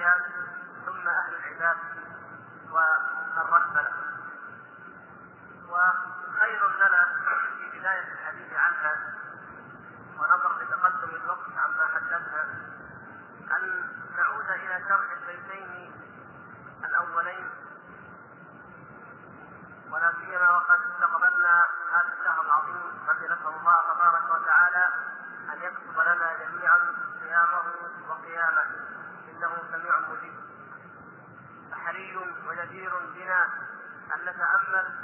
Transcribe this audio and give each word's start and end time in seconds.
الانبياء 0.00 0.20
ثم 0.86 1.08
أهل 1.08 1.34
العباد 1.34 1.76
والرهبنه 2.70 3.90
وخير 5.68 6.68
لنا 6.76 7.04
في 7.58 7.78
بداية 7.78 8.12
الحديث 8.12 8.52
عنها 8.52 8.96
ونظر 10.18 10.62
لتقدم 10.62 11.16
الوقت 11.24 11.48
عما 11.56 11.86
حدثنا 11.94 12.42
ان 13.56 13.88
نعود 14.16 14.50
إلى 14.50 14.84
شرح 14.88 15.10
البيتين 15.12 15.92
الاولين 16.84 17.50
ولا 19.90 20.12
سيما 20.20 20.50
وقد 20.50 20.78
استقبلنا 20.80 21.64
هذا 21.92 22.12
الشهر 22.20 22.42
العظيم 22.42 22.82
الذي 23.10 23.24
نسال 23.24 23.54
الله 23.60 23.94
تبارك 23.94 24.30
وتعالى 24.30 24.86
ان 25.52 25.62
يكتب 25.62 26.00
لنا 26.00 26.36
جميعا 26.36 26.78
صيامه 27.20 27.62
وقيامه 28.08 28.64
انه 29.40 29.56
سميع 29.72 29.98
مجيب 29.98 30.34
فحري 31.70 32.16
وجدير 32.48 32.92
بنا 33.14 33.44
ان 34.14 34.20
نتامل 34.20 34.94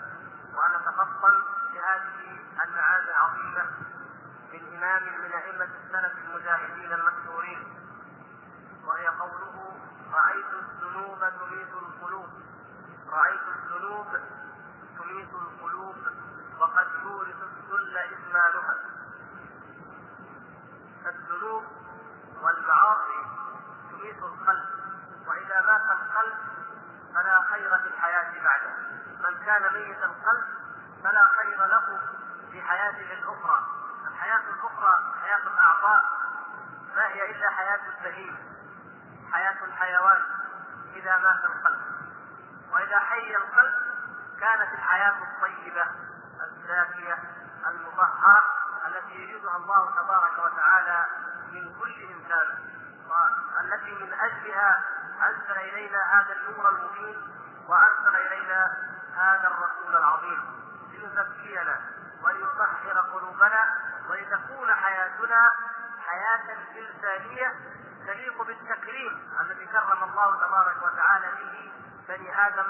وان 0.54 0.70
نتفطن 0.80 1.42
لهذه 1.74 2.38
المعاني 2.64 3.10
العظيمه 3.10 3.70
من 4.52 4.76
امام 4.76 5.02
من 5.02 5.32
ائمه 5.32 5.68
السلف 5.84 6.12
المجاهدين 6.24 6.92
المشهورين 6.92 7.64
وهي 8.84 9.06
قوله 9.06 9.78
رايت 10.12 10.46
الذنوب 10.52 11.18
تميت 11.18 11.72
القلوب 11.72 12.28
رايت 13.08 13.40
الذنوب 13.56 14.06
تميت 14.98 15.34
القلوب 15.34 15.96
وقد 16.58 16.86
يورث 17.02 17.36
الذل 17.42 17.96
إثمانها 17.98 18.76
فالذنوب 21.04 21.64
والمعاصي 22.42 23.46
تميت 23.90 24.18
القلب 24.18 24.68
وإذا 25.26 25.60
مات 25.60 25.82
القلب 25.82 26.34
فلا 27.14 27.40
خير 27.50 27.78
في 27.78 27.86
الحياة 27.86 28.32
بعده 28.44 28.70
من 29.20 29.44
كان 29.46 29.72
ميت 29.72 30.04
القلب 30.04 30.44
فلا 31.04 31.28
خير 31.42 31.66
له 31.66 32.00
في 32.52 32.62
حياته 32.62 33.12
الأخرى 33.12 33.66
الحياة 34.08 34.40
الأخرى 34.54 35.14
حياة 35.22 35.42
الأعضاء 35.46 36.04
ما 36.96 37.06
هي 37.06 37.30
إلا 37.30 37.50
حياة 37.50 37.80
البهيم 37.96 38.38
حياة 39.32 39.64
الحيوان 39.64 40.22
إذا 40.94 41.16
مات 41.16 41.44
القلب 41.44 41.80
وإذا 42.72 42.98
حي 42.98 43.36
القلب 43.36 43.74
كانت 44.40 44.72
الحياة 44.72 45.14
الطيبة 45.22 45.86
الزاكية 46.40 47.18
المطهرة 47.66 48.42
يريدها 49.22 49.56
الله 49.56 49.90
تبارك 49.90 50.38
وتعالى 50.38 51.06
من 51.52 51.74
كل 51.80 51.94
إنسان. 52.02 52.76
والتي 53.56 53.94
من 53.94 54.12
أجلها 54.12 54.84
أرسل 55.22 55.58
إلينا 55.60 55.98
هذا 56.14 56.32
النور 56.32 56.68
المبين 56.68 57.16
وأرسل 57.68 58.16
إلينا 58.16 58.76
هذا 59.16 59.48
الرسول 59.48 59.96
العظيم 59.96 60.42
ليزكينا 60.90 61.80
وليطهر 62.22 63.00
قلوبنا 63.12 63.68
ولتكون 64.10 64.74
حياتنا 64.74 65.50
حياة 66.06 66.56
إنسانية 66.76 67.54
تليق 68.06 68.42
بالتكريم 68.42 69.32
الذي 69.40 69.66
كرم 69.66 70.02
الله 70.02 70.36
تبارك 70.46 70.82
وتعالى 70.82 71.26
به 71.26 71.72
بني 72.08 72.46
آدم 72.46 72.66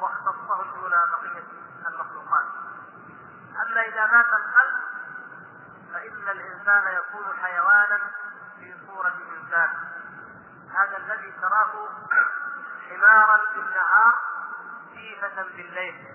واختصهم 0.00 0.70
دون 0.74 0.90
بقية 0.90 1.44
المخلوقات. 1.86 2.46
أما 3.66 3.80
إذا 3.80 4.06
مات 4.06 4.26
القلب 4.26 4.79
فإن 5.92 6.28
الإنسان 6.28 6.94
يكون 6.94 7.36
حيوانا 7.42 7.98
في 8.58 8.74
صورة 8.86 9.14
إنسان. 9.40 9.68
هذا 10.74 10.96
الذي 10.96 11.32
تراه 11.40 11.88
حمارا 12.88 13.40
بالنهار 13.54 14.14
جيفة 14.92 15.42
بالليل. 15.42 16.06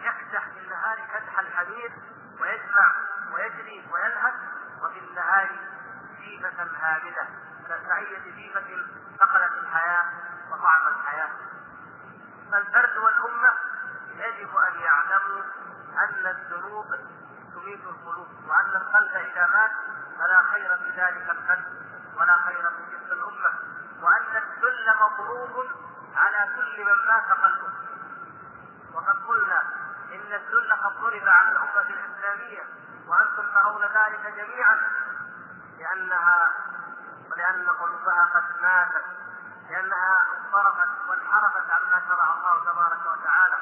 يكدح 0.00 0.48
في 0.48 0.58
النهار 0.64 0.96
كدح 0.96 1.38
الحمير 1.38 1.92
ويجمع 2.40 2.92
ويجري 3.34 3.88
ويلهث 3.92 4.34
وفي 4.82 4.98
النهار 4.98 5.50
جيفة 6.20 6.62
هامدة 6.80 7.26
كأية 7.68 8.32
جيفة 8.36 8.86
فقدت 9.20 9.52
الحياة 9.52 10.04
وطعم 10.50 10.88
الحياة. 10.88 11.30
فالفرد 12.52 12.96
والأمة 12.96 13.52
يجب 14.14 14.56
أن 14.56 14.80
يعلموا 14.80 15.42
أن 15.92 16.26
الذنوب 16.26 16.86
تميت 17.64 17.86
القلوب 17.86 18.28
وأن 18.48 18.76
القلب 18.76 19.16
إذا 19.16 19.46
مات 19.46 19.70
فلا 20.18 20.42
خير 20.52 20.76
في 20.76 20.90
ذلك 21.00 21.30
الفرد 21.30 21.64
ولا 22.16 22.36
خير 22.36 22.70
في 22.70 22.96
تلك 22.96 23.12
الأمة 23.12 23.50
وأن 24.02 24.36
الذل 24.36 24.94
مضروب 25.00 25.66
على 26.16 26.54
كل 26.56 26.84
من 26.84 27.06
مات 27.06 27.38
قلبه. 27.42 27.72
وقد 28.94 29.16
قلنا 29.28 29.62
إن 30.12 30.32
الذل 30.34 30.72
قد 30.72 31.00
ضرب 31.00 31.28
على 31.28 31.50
الأمة 31.50 31.80
الإسلامية 31.90 32.62
وأنتم 33.08 33.54
ترون 33.54 33.82
ذلك 33.82 34.34
جميعا 34.36 34.78
لأنها 35.78 36.48
ولأن 37.30 37.68
قلوبها 37.68 38.30
قد 38.34 38.62
ماتت 38.62 39.04
لأنها 39.70 40.18
انصرفت 40.36 41.08
وانحرفت 41.08 41.70
عما 41.70 42.02
شرع 42.08 42.34
الله 42.34 42.72
تبارك 42.72 43.06
وتعالى 43.06 43.56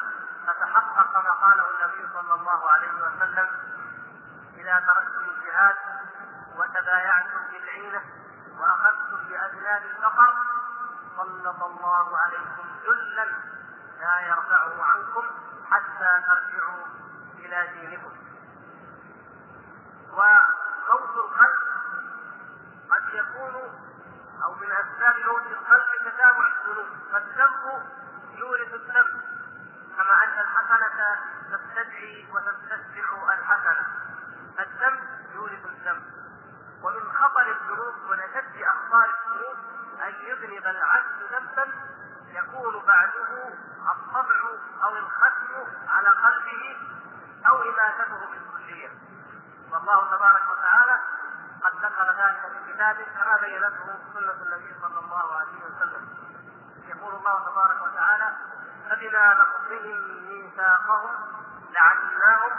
فتحقق 0.47 1.25
ما 1.25 1.31
قاله 1.31 1.65
النبي 1.71 2.09
صلى 2.12 2.35
الله 2.35 2.71
عليه 2.71 2.93
وسلم 2.93 3.72
إذا 4.62 4.81
تركتم 4.87 5.31
الجهاد 5.31 5.77
وتبايعتم 6.56 7.41
بالعينة 7.53 8.03
وأخذتم 8.59 9.28
بأذناب 9.28 9.83
البقر 9.83 10.34
سلط 11.17 11.62
الله 11.62 12.19
عليكم 12.19 12.65
ذلا 12.87 13.27
لا 14.00 14.21
يرفعه 14.21 14.83
عنكم 14.83 15.25
حتى 15.71 16.21
ترجعوا 16.27 16.87
إلى 17.39 17.69
دينكم. 17.73 18.12
وموت 20.12 21.17
القلب 21.17 21.59
قد 22.91 23.15
يكون 23.15 23.55
أو 24.44 24.55
من 24.55 24.73
أسباب 24.73 25.17
موت 25.27 25.47
القلب 25.47 25.89
تتابع. 26.05 26.47
الذنوب 26.47 26.87
فالذنب 27.12 27.83
يورث 28.34 28.75
الذنب 28.75 29.23
كما 29.97 30.25
أن 30.25 30.39
الحسنة 30.41 31.19
تستدعي 31.50 32.27
وتستتبع 32.33 33.33
الحسنة. 33.34 33.87
الذنب 34.59 35.01
يورث 35.35 35.67
الذنب. 35.67 36.03
ومن 36.83 37.13
خطر 37.13 37.51
الذنوب 37.51 37.95
ونشد 38.11 38.63
أخطار 38.63 39.11
الذنوب 39.11 39.57
أن 40.03 40.15
يذنب 40.15 40.67
العبد 40.67 41.23
ذنبا 41.33 41.73
يكون 42.29 42.87
بعده 42.87 43.49
الطبع 43.93 44.41
أو 44.85 44.97
الختم 44.97 45.67
على 45.89 46.09
قلبه 46.09 46.77
أو 47.49 47.62
إماتته 47.62 48.27
بالكلية. 48.31 48.91
والله 49.73 50.17
تبارك 50.17 50.43
وتعالى 50.51 51.01
قد 51.65 51.73
ذكر 51.77 52.15
ذلك 52.25 52.41
في 52.53 52.73
كتابه 52.73 53.05
كما 53.05 53.37
بينته 53.41 53.99
سنة 54.15 54.43
النبي 54.43 54.75
صلى 54.83 54.99
الله 54.99 55.37
عليه 55.37 55.65
وسلم. 55.65 56.09
يقول 56.89 57.15
الله 57.15 57.51
تبارك 57.51 57.83
وتعالى 57.83 58.37
فبما 58.91 59.35
نقضهم 59.35 60.29
ميثاقهم 60.29 61.11
لعناهم 61.71 62.53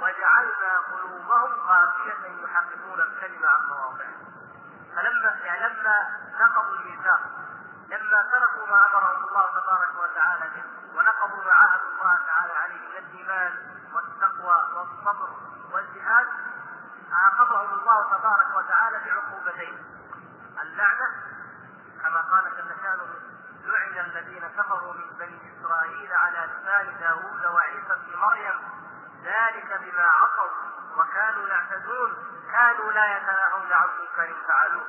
وجعلنا 0.00 0.78
قلوبهم 0.92 1.52
قاسية 1.68 2.44
يحققون 2.44 3.00
الكلمة 3.00 3.48
عن 3.48 3.62
مواضعه 3.68 4.14
فلما 4.96 5.30
يعني 5.44 5.74
لما 5.74 5.96
نقضوا 6.40 6.74
الميثاق 6.74 7.20
لما 7.88 8.22
تركوا 8.32 8.66
ما 8.66 8.86
امرهم 8.86 9.28
الله 9.28 9.46
تبارك 9.60 9.94
وتعالى 10.02 10.50
به 10.54 10.64
ونقضوا 10.98 11.44
ما 11.44 11.52
عاهدوا 11.52 11.90
الله 11.90 12.18
تعالى 12.26 12.52
عليه 12.52 12.88
من 12.88 12.96
الايمان 12.96 13.52
والتقوى 13.94 14.58
والصبر 14.74 15.28
والجهاد 15.72 16.26
عاقبهم 17.12 17.78
الله 17.78 18.18
تبارك 18.18 18.56
وتعالى 18.56 19.00
بعقوبتين. 19.04 19.78
اللعنة 20.62 21.06
كما 22.02 22.20
قال 22.20 22.44
جل 22.44 22.76
شأنه 22.82 23.06
لعن 23.64 24.06
الذين 24.06 24.48
كفروا 24.48 24.94
من 24.94 25.16
بني 25.18 25.52
إسرائيل 25.60 26.12
على 26.12 26.38
لسان 26.38 26.96
داوود 27.00 27.46
وعيسى 27.46 27.92
ابن 27.92 28.16
مريم 28.18 28.69
ذلك 29.24 29.80
بما 29.80 30.06
عصوا 30.06 30.50
وكانوا 30.96 31.48
يعتدون 31.48 32.14
كانوا 32.52 32.92
لا 32.92 33.16
يتناهون 33.16 33.72
عن 33.72 33.88
منكر 34.00 34.34
فعلوه 34.48 34.86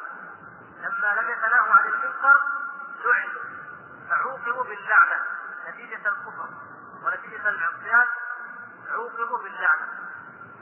لما 0.82 1.22
لم 1.22 1.30
يتناهوا 1.30 1.74
عن 1.74 1.86
المنكر 1.86 2.42
لعنوا. 3.06 3.42
فعوقبوا 4.10 4.64
باللعنة. 4.64 5.26
نتيجة 5.68 6.10
الكفر 6.10 6.50
ونتيجة 7.04 7.50
العصيان 7.50 8.08
عوقبوا 8.92 9.38
باللعنة. 9.38 9.88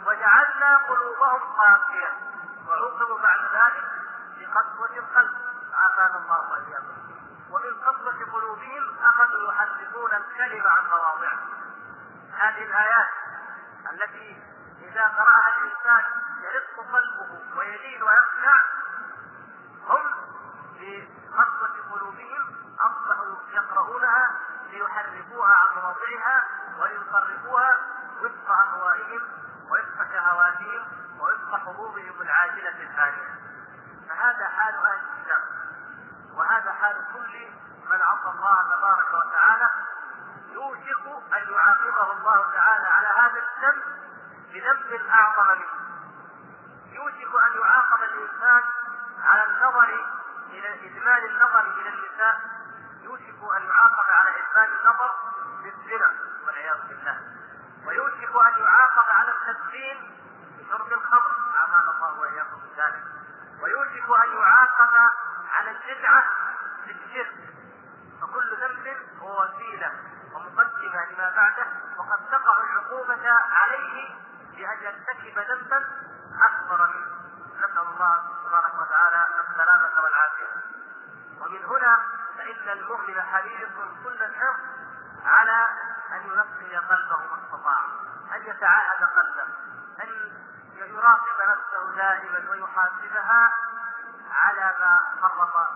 وجعلنا 0.06 0.77
قلوبهم 0.77 1.39
قاسية. 1.39 2.13
وعوقبوا 2.68 3.19
بعد 3.19 3.39
ذلك 3.39 3.86
بقسوة 4.38 4.98
القلب. 4.98 5.31
عافانا 5.74 6.18
الله 6.18 6.51
وإياكم. 6.51 7.00
ومن 7.51 7.81
قسوة 7.81 8.31
قلوبهم 8.33 8.98
أخذوا 9.04 9.54
يحرفون 9.54 10.12
الكلمة 10.13 10.69
عن 10.69 10.86
مواضعه. 10.89 11.39
هذه 12.39 12.63
الآيات 12.63 13.07
التي 13.91 14.43
إذا 14.81 15.07
قرأها 15.07 15.55
الإنسان 15.57 16.03
يرق 16.41 16.85
قلبه 16.93 17.57
ويلين 17.57 18.03
ويخشع 18.03 18.61
هم 19.87 20.01
بقسوه 20.79 21.91
قلوبهم 21.91 22.49
ليحرفوها 24.71 25.55
عن 25.55 25.81
مواضعها 25.81 26.43
وليصرفوها 26.79 27.77
وفق 28.21 28.51
أهوائهم 28.51 29.21
وفق 29.69 30.11
شهواتهم 30.13 30.87
ووفق 31.19 31.55
حظوظهم 31.55 32.21
العاجلة 32.21 32.69
الفانيه 32.81 33.39
فهذا 34.09 34.47
حال 34.47 34.75
أهل 34.75 34.99
الكتاب 34.99 35.41
وهذا 36.35 36.71
حال 36.73 36.95
كل 37.13 37.47
من 37.89 38.01
عصى 38.01 38.29
الله 38.29 38.75
تبارك 38.75 39.13
وتعالى 39.13 39.69
يوشك 40.59 41.06
أن 41.33 41.53
يعاقبه 41.53 42.11
الله 42.11 42.51
تعالى 42.51 42.88
على 42.88 43.07
هذا 43.07 43.44
الذنب 43.44 43.83
بذنب 44.53 45.09
أعظم 45.09 45.59
منه. 45.59 45.79
يوشك 46.94 47.31
أن 47.47 47.61
يعاقب 47.61 48.03
الإنسان 48.03 48.63
على 49.23 49.45
النظر 49.45 49.83
إلى 50.50 50.73
إجمال 50.73 51.25
النظر 51.25 51.59
إلى 51.59 51.89
النساء. 51.89 52.41
يوشك 53.03 53.39
أن 53.57 53.63
يعاقب 53.63 54.09
على 54.09 54.29
اجمال 54.29 54.79
النظر 54.79 55.11
بالزنا 55.63 56.11
والعياذ 56.47 56.88
بالله. 56.88 57.17
ويوشك 57.88 58.35
أن 58.35 58.63
يعاقب 58.63 59.09
على 59.09 59.31
التدخين 59.31 60.17
بشرب 60.59 60.94
الخمر 60.94 61.31
اعمال 61.57 61.89
الله 61.89 62.19
وإياكم 62.19 62.59
من 62.59 62.73
ذلك. 62.77 63.03
ويوشك 63.62 64.09
أن 64.23 64.38
يعاقب 64.38 64.95
على 65.51 65.71
البدعه 65.71 66.23
بالشرك. 66.85 67.35
فكل 68.21 68.55
ذنب 68.55 68.97
هو 69.19 69.44
وسيلة. 69.44 70.19
ومقدمة 70.33 71.05
لما 71.11 71.29
بعده 71.35 71.65
وقد 71.97 72.19
تقع 72.31 72.57
العقوبة 72.63 73.29
عليه 73.51 74.15
بأن 74.55 74.77
يرتكب 74.81 75.39
ذنبا 75.39 75.85
أكبر 76.49 76.87
منه. 76.87 77.19
نسأل 77.57 77.79
الله 77.79 78.23
تبارك 78.45 78.73
وتعالى 78.81 79.27
السلامة 79.39 80.03
والعافية. 80.03 80.61
ومن 81.41 81.65
هنا 81.65 81.97
فإن 82.37 82.69
المؤمن 82.69 83.21
حريص 83.21 83.69
كل 84.03 84.23
الحرص 84.23 84.59
على 85.25 85.67
أن 86.11 86.21
ينقي 86.25 86.77
قلبه 86.77 87.17
ما 87.17 87.37
استطاع 87.43 87.79
أن 88.35 88.41
يتعاهد 88.41 89.03
قلبه 89.03 89.47
أن 90.03 90.31
يراقب 90.75 91.49
نفسه 91.49 91.95
دائما 91.95 92.49
ويحاسبها 92.49 93.49
على 94.31 94.75
ما 94.79 94.99
فرط 95.21 95.67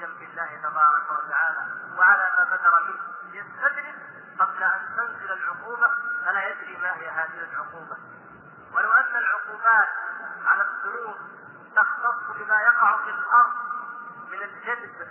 جنب 0.00 0.22
الله 0.22 0.60
تبارك 0.62 1.10
وتعالى 1.10 1.62
وعلى 1.98 2.32
ما 2.38 2.44
بدر 2.44 2.72
منه 2.88 3.02
يستدرك 3.32 3.94
قبل 4.40 4.62
أن 4.62 4.96
تنزل 4.96 5.32
العقوبة 5.32 5.90
فلا 6.24 6.48
يدري 6.48 6.76
ما 6.76 6.96
هي 6.96 7.08
هذه 7.10 7.48
العقوبة. 7.52 7.96
ولو 8.74 8.92
أن 8.92 9.16
العقوبات 9.16 9.88
على 10.46 10.62
الذنوب 10.62 11.16
تختص 11.76 12.36
بما 12.36 12.60
يقع 12.60 12.96
في 13.04 13.10
الأرض 13.10 13.52
من 14.30 14.42
الجدب 14.42 15.08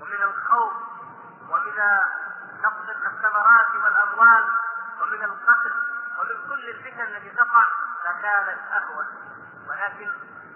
ومن 0.00 0.22
الخوف 0.22 0.72
ومن 1.50 1.72
نقص 2.62 2.88
الثمرات 3.06 3.74
والأموال 3.84 4.50
ومن 5.02 5.24
القتل 5.24 5.74
ومن 6.18 6.48
كل 6.48 6.68
الفتن 6.68 7.02
التي 7.02 7.30
تقع 7.30 7.64
لكانت 8.04 8.60
أهون. 8.72 9.06
ولكن 9.68 10.10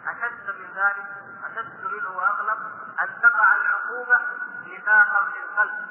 أشد 0.08 0.50
من 0.58 0.68
ذلك 0.74 1.06
أشد 1.44 1.84
منه 1.84 2.16
وأغلب 2.16 2.58
أن 3.00 3.08
تقع 3.22 3.56
العقوبة 3.56 4.20
نفاقا 4.66 5.30
في 5.32 5.38
القلب 5.38 5.86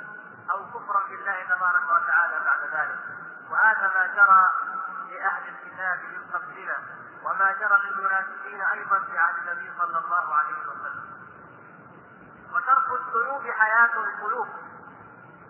أو 0.51 0.65
كفرا 0.65 1.07
بالله 1.07 1.43
تبارك 1.43 1.83
وتعالى 1.91 2.39
بعد 2.45 2.59
ذلك. 2.73 2.99
وهذا 3.49 3.87
ما 3.87 4.07
جرى 4.07 4.49
لأهل 5.09 5.43
الكتاب 5.47 5.99
من 5.99 6.31
قبلنا 6.33 6.77
وما 7.23 7.51
جرى 7.51 7.81
للمنافقين 7.83 8.61
أيضا 8.61 8.99
في 8.99 9.17
عهد 9.17 9.35
النبي 9.37 9.71
صلى 9.77 9.97
الله 9.97 10.35
عليه 10.35 10.67
وسلم. 10.67 11.03
وترك 12.53 13.01
الذنوب 13.01 13.51
حياة 13.51 13.93
القلوب. 14.03 14.47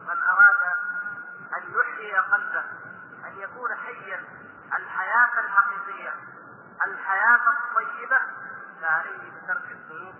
من 0.04 0.24
أراد 0.24 0.76
أن 1.58 1.80
يحيي 1.80 2.18
قلبه 2.18 2.64
أن 3.26 3.38
يكون 3.38 3.76
حيا 3.76 4.24
الحياة 4.74 5.40
الحقيقية 5.40 6.14
الحياة 6.86 7.40
الطيبة 7.50 8.18
فعليه 8.84 9.32
بترك 9.32 9.72
الذنوب 9.72 10.16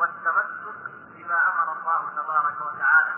والتمسك 0.00 0.80
بما 1.14 1.38
أمر 1.48 1.72
الله 1.72 2.10
تبارك 2.22 2.60
وتعالى. 2.60 3.14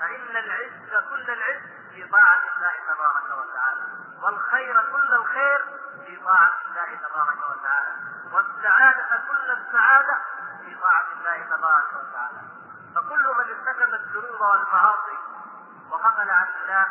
فإن 0.00 0.36
العز 0.36 1.04
كل 1.10 1.30
العز 1.30 1.62
في 1.94 2.08
طاعة 2.08 2.40
الله 2.56 2.72
تبارك 2.94 3.38
وتعالى. 3.38 3.82
والخير 4.22 4.82
كل 4.92 5.14
الخير 5.14 5.64
في 6.06 6.16
طاعة 6.24 6.52
الله 6.66 6.98
تبارك 7.08 7.38
وتعالى. 7.50 7.92
والسعاده 8.32 9.22
كل 9.28 9.50
السعادة 9.50 10.16
في 10.60 10.74
طاعة 10.74 11.06
الله 11.12 11.56
تبارك 11.56 11.92
وتعالى. 11.92 12.38
فكل 12.94 13.24
من 13.38 13.40
ارتكب 13.54 13.94
الذنوب 13.94 14.40
والمعاصي 14.40 15.18
وغفل 15.90 16.30
عن 16.30 16.46
الله 16.62 16.86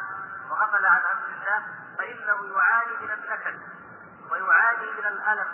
وغفل 0.50 0.86
عن 0.86 1.01
أمر 1.12 1.27
الله 1.27 1.63
فإنه 1.98 2.57
يعاني 2.57 2.98
من 3.01 3.12
النكد 3.12 3.62
ويعاني 4.31 4.92
من 4.92 5.06
الألم 5.06 5.48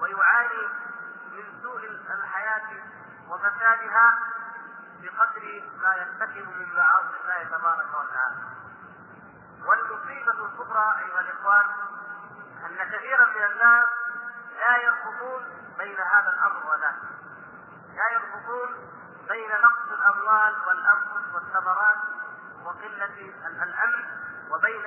ويعاني 0.00 0.68
من 1.32 1.62
سوء 1.62 1.86
الحياة 2.18 2.70
وفسادها 3.28 4.18
بقدر 5.02 5.62
ما 5.82 5.94
يرتكب 5.94 6.48
من 6.48 6.68
معاصي 6.76 7.16
الله 7.24 7.58
تبارك 7.58 7.88
وتعالى. 7.88 8.36
والمصيبة 9.66 10.46
الكبرى 10.46 10.94
أيها 10.98 11.20
الإخوان 11.20 11.64
أن 12.64 12.88
كثيرا 12.90 13.24
من 13.24 13.44
الناس 13.52 13.86
لا 14.60 14.76
يربطون 14.76 15.42
بين 15.78 16.00
هذا 16.00 16.28
الأمر 16.28 16.66
وذاك. 16.66 16.96
لا 17.96 18.10
يربطون 18.12 18.68
بين 19.28 19.50
نقص 19.50 19.92
الأموال 19.92 20.56
والأنفس 20.66 21.34
والثمرات 21.34 21.98
وقلة 22.64 23.34
الأمن 23.46 24.04
وبين 24.50 24.86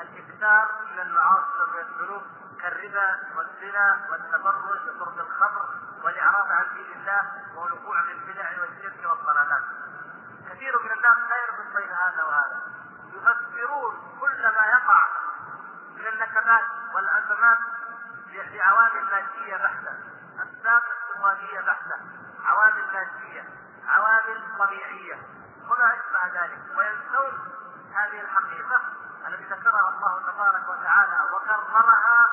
الإكثار 0.00 0.68
من 0.90 1.00
المعاصي 1.00 1.60
ومن 1.62 1.78
الذنوب 1.80 2.22
كالربا 2.62 3.18
والزنا 3.36 4.06
والتبرج 4.10 4.64
وشرب 4.64 5.20
الخمر 5.20 5.68
والإعراض 6.02 6.52
عن 6.52 6.64
دين 6.74 7.00
الله 7.00 7.22
والوقوع 7.56 8.02
في 8.02 8.12
البدع 8.12 8.50
والشرك 8.60 9.10
والضلالات. 9.10 9.64
كثير 10.50 10.82
من 10.82 10.92
الناس 10.92 11.18
لا 11.30 11.36
يربط 11.36 11.76
بين 11.76 11.92
هذا 11.92 12.22
وهذا. 12.22 12.60
يفسرون 13.12 14.18
كل 14.20 14.42
ما 14.42 14.66
يقع 14.66 15.02
من 15.96 16.06
النكبات 16.06 16.64
والأزمات 16.94 17.58
بعوامل 18.52 19.04
مادية 19.04 19.56
بحتة، 19.56 19.92
اسباب 20.42 20.82
اقتصاديه 20.82 21.60
بحته، 21.60 21.96
عوامل 22.44 22.84
ماديه، 22.92 23.44
عوامل 23.88 24.42
طبيعيه، 24.58 25.18
وما 25.68 25.92
اشبه 25.92 26.40
ذلك، 26.40 26.58
وينسون 26.76 27.56
هذه 27.94 28.20
الحقيقة 28.20 28.80
التي 29.26 29.44
ذكرها 29.44 29.88
الله 29.88 30.32
تبارك 30.32 30.68
وتعالى 30.68 31.18
وكررها 31.32 32.28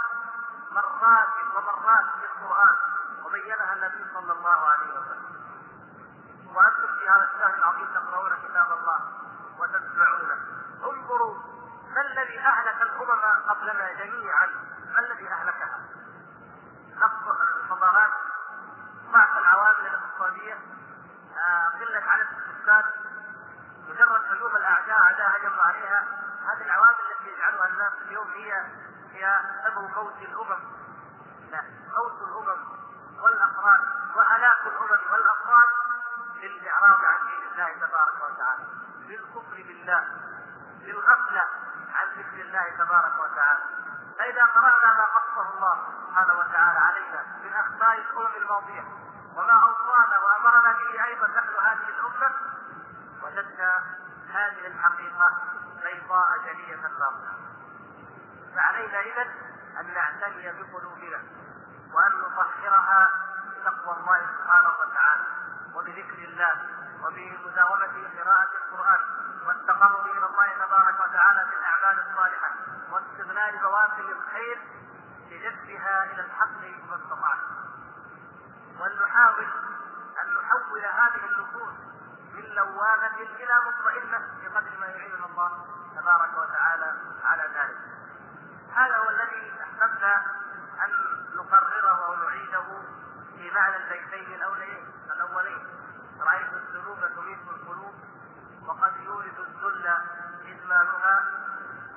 مرات 0.72 1.28
ومرات 1.56 2.06
في 2.20 2.26
القرآن 2.26 2.76
وبينها 3.26 3.74
النبي 3.74 4.06
صلى 4.14 4.34
الله 4.34 4.68
عليه 4.68 5.00
وسلم 5.00 5.34
وأنتم 6.56 6.98
في 7.00 7.10
هذا 7.10 7.30
الشهر 7.34 7.54
العظيم 7.58 7.88
تقرؤون 7.94 8.32
كتاب 8.36 8.72
الله 8.72 9.00
وتسمعونه 9.60 10.38
انظروا 10.84 11.36
ما 11.96 12.02
الذي 12.02 12.40
أهلك 12.40 12.82
الأمم 12.82 13.50
قبلنا 13.50 13.94
جميعا 13.94 14.48
ما 14.94 15.00
الذي 15.00 15.28
أهلكها 15.28 15.80
نقص 16.96 17.42
الحضارات 17.64 18.12
ضعف 19.12 19.38
العوامل 19.38 19.88
الاقتصادية 19.88 20.58
آه، 21.38 21.70
قلة 21.80 22.04
عدد 22.08 22.28
السكان 22.38 22.84
مجرد 23.90 24.22
هجوم 24.30 24.56
الأعداء 24.56 25.02
أعداء 25.02 25.38
هجموا 25.38 25.64
عليها 25.64 26.04
هذه 26.48 26.66
العوامل 26.66 26.96
التي 27.12 27.34
يجعلها 27.34 27.68
الناس 27.68 27.94
اليوم 28.02 28.28
هي 28.28 28.66
هي 29.12 29.40
سبب 29.64 29.90
موت 29.96 30.18
الامم 30.22 30.60
لا 31.52 31.64
موت 31.98 32.22
الامم 32.22 32.68
والافراد 33.22 33.80
وهلاك 34.16 34.62
الامم 34.62 35.12
والافراد 35.12 35.70
بالاعراض 36.42 37.00
عن 37.06 37.28
دين 37.28 37.52
الله 37.52 37.88
تبارك 37.88 38.16
وتعالى 38.16 38.64
بالكفر 39.08 39.64
بالله 39.68 40.08
بالغفله 40.80 41.48
عن 41.94 42.08
ذكر 42.18 42.42
الله 42.42 42.70
تبارك 42.78 43.20
وتعالى 43.20 43.64
فاذا 44.18 44.46
قرانا 44.46 44.94
ما 44.94 45.06
قصه 45.06 45.54
الله 45.54 45.78
سبحانه 46.08 46.40
وتعالى 46.40 46.80
علينا 46.80 47.26
من 47.44 47.54
اخطاء 47.54 48.00
الماضيه 48.64 48.84
وما 49.36 49.54
أوصانا 49.54 50.18
وأمرنا 50.18 50.72
به 50.72 51.06
أيضا 51.06 51.28
نحن 51.28 51.66
هذه 51.66 51.90
الامه 51.90 52.36
وجدنا 53.24 53.84
هذه 54.34 54.68
الحقيقة 54.68 55.38
بيضاء 55.84 56.38
جلية 56.46 56.76
باطنة 56.76 57.34
فعلينا 58.56 59.00
إذا 59.00 59.22
أن 59.80 59.94
نعتني 59.94 60.52
بقلوبنا 60.52 61.24
وأن 61.94 62.12
نطهرها 62.22 63.12
بتقوى 63.48 63.98
الله 63.98 64.22
سبحانه 64.38 64.70
وتعالى 64.80 65.24
وبذكر 65.76 66.18
الله 66.18 66.56
وبمداومة 67.04 68.10
قراءة 68.20 68.50
القرآن 68.66 69.00
والتقرب 69.48 70.06
إلى 70.06 70.26
الله 70.26 70.66
تبارك 70.66 71.00
وتعالى 71.00 71.46
بالأعمال 71.50 72.06
الصالحة 72.10 72.52
واستغلال 72.92 73.62
مواسم 73.62 74.10
الخير 74.12 74.62
لجذبها 75.32 76.04
إلى 76.04 76.22
الحق 76.22 76.62
ما 76.90 76.96
استطعنا 76.96 77.73
وأن 78.80 78.92
نحاول 79.06 79.48
أن 80.22 80.34
نحول 80.34 80.80
هذه 80.86 81.26
النفوس 81.26 81.74
من 82.34 82.44
لوامة 82.44 83.16
إلى 83.18 83.60
مطمئنة 83.68 84.20
بقدر 84.44 84.80
ما 84.80 84.86
يعيننا 84.86 85.26
الله 85.26 85.66
تبارك 85.96 86.38
وتعالى 86.38 86.94
على 87.24 87.44
ذلك. 87.44 87.78
هذا 88.76 88.98
هو 88.98 89.10
الذي 89.10 89.54
أحببنا 89.64 90.16
أن 90.86 90.92
نقرره 91.36 92.10
ونعيده 92.10 92.66
في 93.38 93.52
معنى 93.52 93.76
البيتين 93.78 94.34
الأولين 94.34 94.92
الأولين 95.16 95.68
رأيت 96.22 96.54
الذنوب 96.54 97.00
تميت 97.16 97.40
القلوب 97.50 97.94
وقد 98.68 98.94
يورث 99.06 99.40
الذل 99.40 99.98
إدمانها 100.48 101.26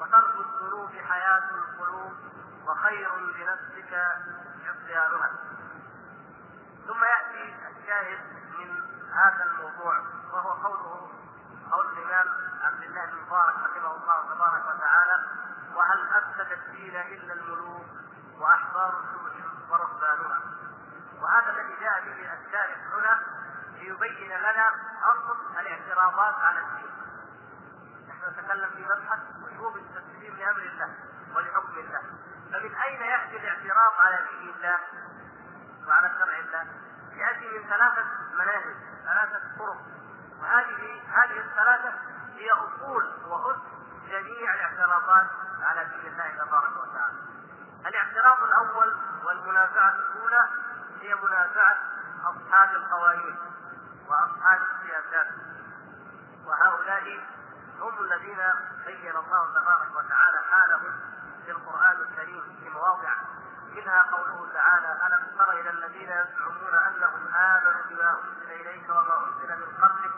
وترك 0.01 0.35
الذنوب 0.37 0.91
حياة 1.09 1.51
القلوب 1.51 2.13
وخير 2.67 3.17
لنفسك 3.17 3.93
عصيانها 4.67 5.31
ثم 6.87 7.05
يأتي 7.05 7.55
الشاهد 7.69 8.19
من 8.59 8.69
هذا 9.13 9.45
الموضوع 9.45 10.01
وهو 10.33 10.51
قوله 10.51 11.11
قول 11.71 11.87
الإمام 11.87 12.27
عبد 12.63 12.83
الله 12.83 13.07
بن 13.07 13.17
مبارك 13.27 13.55
رحمه 13.55 13.97
الله 13.97 14.35
تبارك 14.35 14.75
وتعالى 14.75 15.17
وهل 15.75 16.09
أفسد 16.09 16.53
الدين 16.53 16.97
إلا 16.97 17.33
الملوك 17.33 17.87
وأحبار 18.39 19.01
السوء 19.01 19.27
ورهبانها 19.71 20.41
وهذا 21.21 21.51
الذي 21.51 21.77
جاء 21.81 22.01
به 22.01 22.33
الشارع 22.33 22.77
هنا 22.93 23.23
ليبين 23.75 24.39
لنا 24.39 24.67
اصل 25.03 25.59
الاعتراضات 25.61 26.35
على 26.35 26.59
الدين. 26.61 26.91
نحن 28.09 28.31
نتكلم 28.31 28.71
في 28.71 28.85
مبحث 28.85 29.19
وجوب 29.43 29.77
التسليم 29.77 30.37
لأمر 30.37 30.63
الله 30.63 30.95
ولحكم 31.35 31.79
الله. 31.79 32.03
فمن 32.53 32.75
أين 32.75 33.01
يأتي 33.01 33.37
الاعتراض 33.37 33.93
على 33.99 34.27
دين 34.31 34.55
الله 34.55 34.79
وعلى 35.89 36.11
شرع 36.19 36.36
الله؟ 36.63 36.75
يأتي 37.17 37.59
من 37.59 37.69
ثلاثة 37.69 38.05
مناهج، 38.35 38.77
ثلاثة 39.05 39.41
طرق. 39.59 39.77
وهذه 40.41 41.01
هذه 41.09 41.39
الثلاثة 41.39 41.93
هي 42.37 42.51
أصول 42.51 43.13
واسس 43.27 43.61
جميع 44.09 44.55
الاعتراضات 44.55 45.27
على 45.63 45.85
دين 45.85 46.13
الله 46.13 46.45
تبارك 46.45 46.77
وتعالى. 46.77 47.19
الاعتراض 47.87 48.43
الأول 48.43 48.97
والمنازعة 49.25 49.91
الأولى 49.91 50.49
هي 51.01 51.15
منازعة 51.15 51.77
أصحاب 52.25 52.75
القوانين 52.77 53.37
وأصحاب 54.09 54.61
السياسات 54.63 55.27
وهؤلاء 56.47 57.21
هم 57.81 58.05
الذين 58.05 58.39
بين 58.87 59.17
الله 59.17 59.51
تبارك 59.55 59.91
وتعالى 59.97 60.39
حالهم 60.51 61.01
في 61.45 61.51
القرآن 61.51 61.97
الكريم 62.01 62.43
في 62.63 62.71
مواضع 62.71 63.13
منها 63.77 64.03
قوله 64.03 64.53
تعالى 64.53 64.93
ألم 65.07 65.39
تر 65.39 65.53
إلى 65.53 65.71
الذين 65.71 66.09
يزعمون 66.11 66.75
أنهم 66.89 67.35
آمنوا 67.35 67.83
بما 67.91 68.11
أنزل 68.25 68.53
إليك 68.53 68.89
وما 68.91 69.25
أنزل 69.27 69.57
من 69.59 69.77
قبلك 69.83 70.13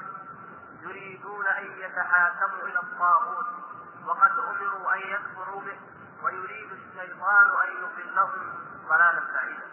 يريدون 0.80 1.46
أن 1.46 1.64
يتحاكموا 1.64 2.62
إلى 2.62 2.78
الطاغوت 2.78 3.46
وقد 4.06 4.30
أمروا 4.38 4.94
أن 4.94 4.98
يكفروا 4.98 5.60
به 5.60 5.78
ويريد 6.22 6.72
الشيطان 6.72 7.46
أن 7.64 7.82
يضلهم 7.82 8.54
ضلالا 8.88 9.20
بعيدا 9.34 9.68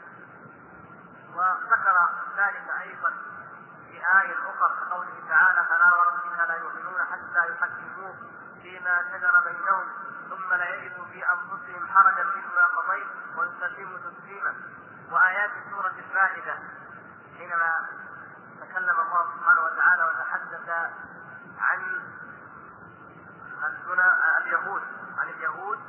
وذكر 1.36 2.10
ذلك 2.38 2.70
أيضا 2.82 3.10
في 3.88 3.98
آية 3.98 4.36
أخرى 4.50 4.76
كقوله 4.80 5.24
تعالى 5.30 5.66
فلا 5.70 5.96
وربك 5.96 6.48
لا 6.48 6.56
يؤمنون 6.58 7.02
حتى 7.12 7.52
يحكموك 7.52 8.16
فيما 8.62 9.04
شجر 9.12 9.40
بينهم 9.40 9.88
ثم 10.36 10.54
لا 10.54 10.76
يجدوا 10.76 11.06
في 11.06 11.24
أنفسهم 11.32 11.88
حرجا 11.88 12.24
مما 12.24 12.66
قضيت 12.76 13.08
ويسلموا 13.38 13.98
تسليما. 13.98 14.54
وآيات 15.12 15.52
سورة 15.72 15.94
المائدة 16.10 16.56
حينما 17.38 17.90
تكلم 18.62 19.00
الله 19.00 19.24
سبحانه 19.36 19.62
وتعالى 19.62 20.04
وتحدث 20.04 20.70
عن 21.60 21.82
اليهود 24.42 24.82
عن 25.18 25.30
اليهود 25.30 25.80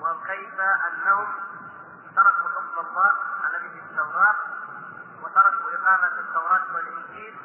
وكيف 0.00 0.60
أنهم 0.60 1.26
تركوا 2.16 2.48
حكم 2.48 2.86
الله 2.86 3.10
الذي 3.46 3.68
في 3.70 3.78
التوراة 3.78 4.36
وتركوا 5.22 5.70
إقامة 5.74 6.18
التوراة 6.18 6.74
والإنجيل. 6.74 7.38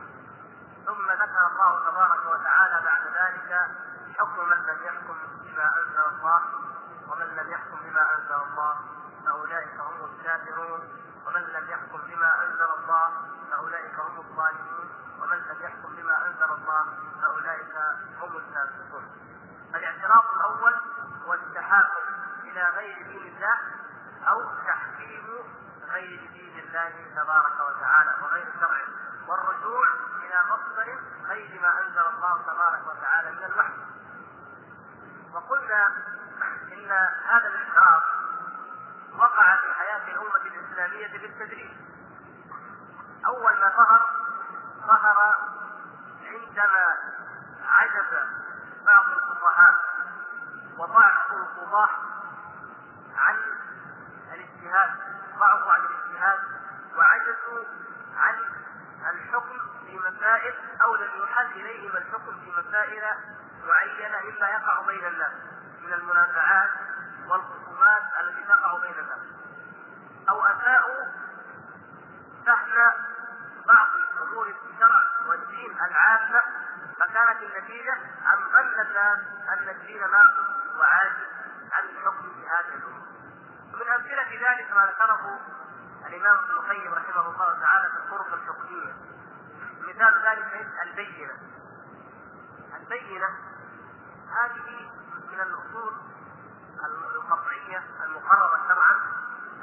ثم 0.85 1.11
ذكر 1.11 1.47
الله 1.47 1.89
تبارك 1.89 2.25
وتعالى 2.25 2.81
بعد 2.85 3.03
ذلك 3.07 3.71
حكم 4.19 4.49
من 4.49 4.57
لم 4.57 4.83
يحكم 4.83 5.17
بما 5.59 5.71
أنزل 5.77 6.05
الله 6.15 6.41
ومن 7.07 7.25
لم 7.25 7.51
يحكم 7.51 7.79
بما 7.83 8.15
أنزل 8.15 8.35
الله 8.35 8.75
فأولئك 9.25 9.79
هم 9.79 10.05
الكافرون. 10.05 10.81
ومن 11.27 11.41
لم 11.41 11.69
يحكم 11.69 12.01
بما 12.07 12.43
أنزل 12.43 12.69
الله 12.79 13.11
فأولئك 13.51 13.99
هم 13.99 14.17
الظالمون. 14.17 14.89
ومن 15.21 15.37
لم 15.37 15.61
يحكم 15.61 15.95
بما 15.95 16.27
أنزل 16.27 16.51
الله 16.51 16.85
فأولئك 17.21 17.75
هم 18.21 18.37
الفاسقون. 18.37 19.05
فالاعتراف 19.73 20.25
الأول 20.35 20.75
هو 21.25 21.33
التحاكم 21.33 22.03
إلى 22.43 22.63
غير 22.63 23.07
دين 23.07 23.35
الله 23.35 23.57
أو 24.27 24.51
تحكيم 24.67 25.27
غير 25.89 26.29
دين 26.33 26.59
الله 26.59 27.21
تبارك 27.23 27.59
وتعالى 27.59 28.15
وغير 28.23 28.47
شرعه 28.59 28.87
والرجوع 29.27 29.87
إلى 30.23 30.43
مصدر 30.51 30.99
غير 31.27 31.61
ما 31.61 31.79
أنزل 31.79 32.05
الله 32.15 32.41
تبارك 32.41 32.87
وتعالى 32.87 33.31
من 33.31 33.43
الوحي. 33.43 33.88
وقلنا 35.33 35.87
إن 36.73 36.91
هذا 37.29 37.47
الاشراف 37.47 38.03
وقع 39.17 39.55
في 39.55 39.73
حياة 39.73 40.07
الأمة 40.07 40.35
الإسلامية 40.45 41.07
بالتدريج. 41.17 41.71
أول 43.25 43.53
ما 43.53 43.69
ظهر 43.77 44.01
ظهر 44.87 45.35
عندما 46.23 46.97
عجز 47.67 48.27
بعض 48.85 49.05
الفقهاء 49.09 49.73
وضعف 50.77 51.31
القضاه 51.31 51.89
عن 53.17 53.35
الاجتهاد 54.33 54.89
ضعفوا 55.39 55.71
عن 55.71 55.79
الاجتهاد 55.79 56.39
وعجزوا 56.97 57.65
عن 58.17 58.35
الحكم 59.09 59.57
في 59.85 59.99
مسائل 59.99 60.53
أو 60.81 60.95
لم 60.95 61.09
يحل 61.23 61.51
إليهم 61.51 61.97
الحكم 61.97 62.39
في 62.43 62.51
مسائل 62.51 63.03
معينة 63.67 64.17
مما 64.23 64.49
يقع 64.49 64.81
بين 64.87 65.05
الناس 65.05 65.31
من 65.81 65.93
المنازعات 65.93 66.69
والخصومات 67.27 68.01
التي 68.19 68.43
تقع 68.43 68.77
بين 68.77 68.99
الناس. 68.99 69.19
أو 70.29 70.45
أساءوا 70.45 71.05
فهم 72.45 72.93
بعض 73.67 73.87
امور 74.21 74.47
الشرع 74.47 75.01
والدين 75.27 75.71
العامة 75.71 76.41
فكانت 76.99 77.43
النتيجة 77.43 77.93
ان 78.33 78.49
ظن 78.51 78.79
الناس 78.87 79.19
أن 79.49 79.69
الدين 79.69 80.01
ناقص 80.01 80.77
وعاجز 80.79 81.27
عن 81.71 81.83
الحكم 81.83 82.33
في 82.33 82.47
هذه 82.47 82.75
الأمور 82.77 83.07
ومن 83.73 83.87
أمثلة 83.87 84.49
ذلك 84.49 84.71
ما 84.71 84.85
ذكره 84.85 85.39
الإمام 86.07 86.37
ابن 86.37 86.51
القيم 86.51 86.93
رحمه 86.93 87.27
الله 87.29 87.59
تعالى 87.59 87.89
في 87.89 87.97
الطرق 87.97 88.33
الفقهية. 88.33 88.93
مثال 89.81 90.21
ذلك 90.25 90.67
البينة. 90.83 91.33
البينة 92.75 93.29
هذه 94.31 94.91
من 95.31 95.39
الأصول 95.41 95.93
القطعية 97.15 97.83
المقررة 98.03 98.67
شرعا 98.67 98.95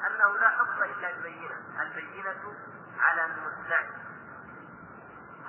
أنه 0.07 0.39
لا 0.39 0.49
حكم 0.49 0.83
إلا 0.83 1.13
ببينه 1.13 1.57
البينة 1.83 2.55
على 3.01 3.25
المدعي 3.25 3.89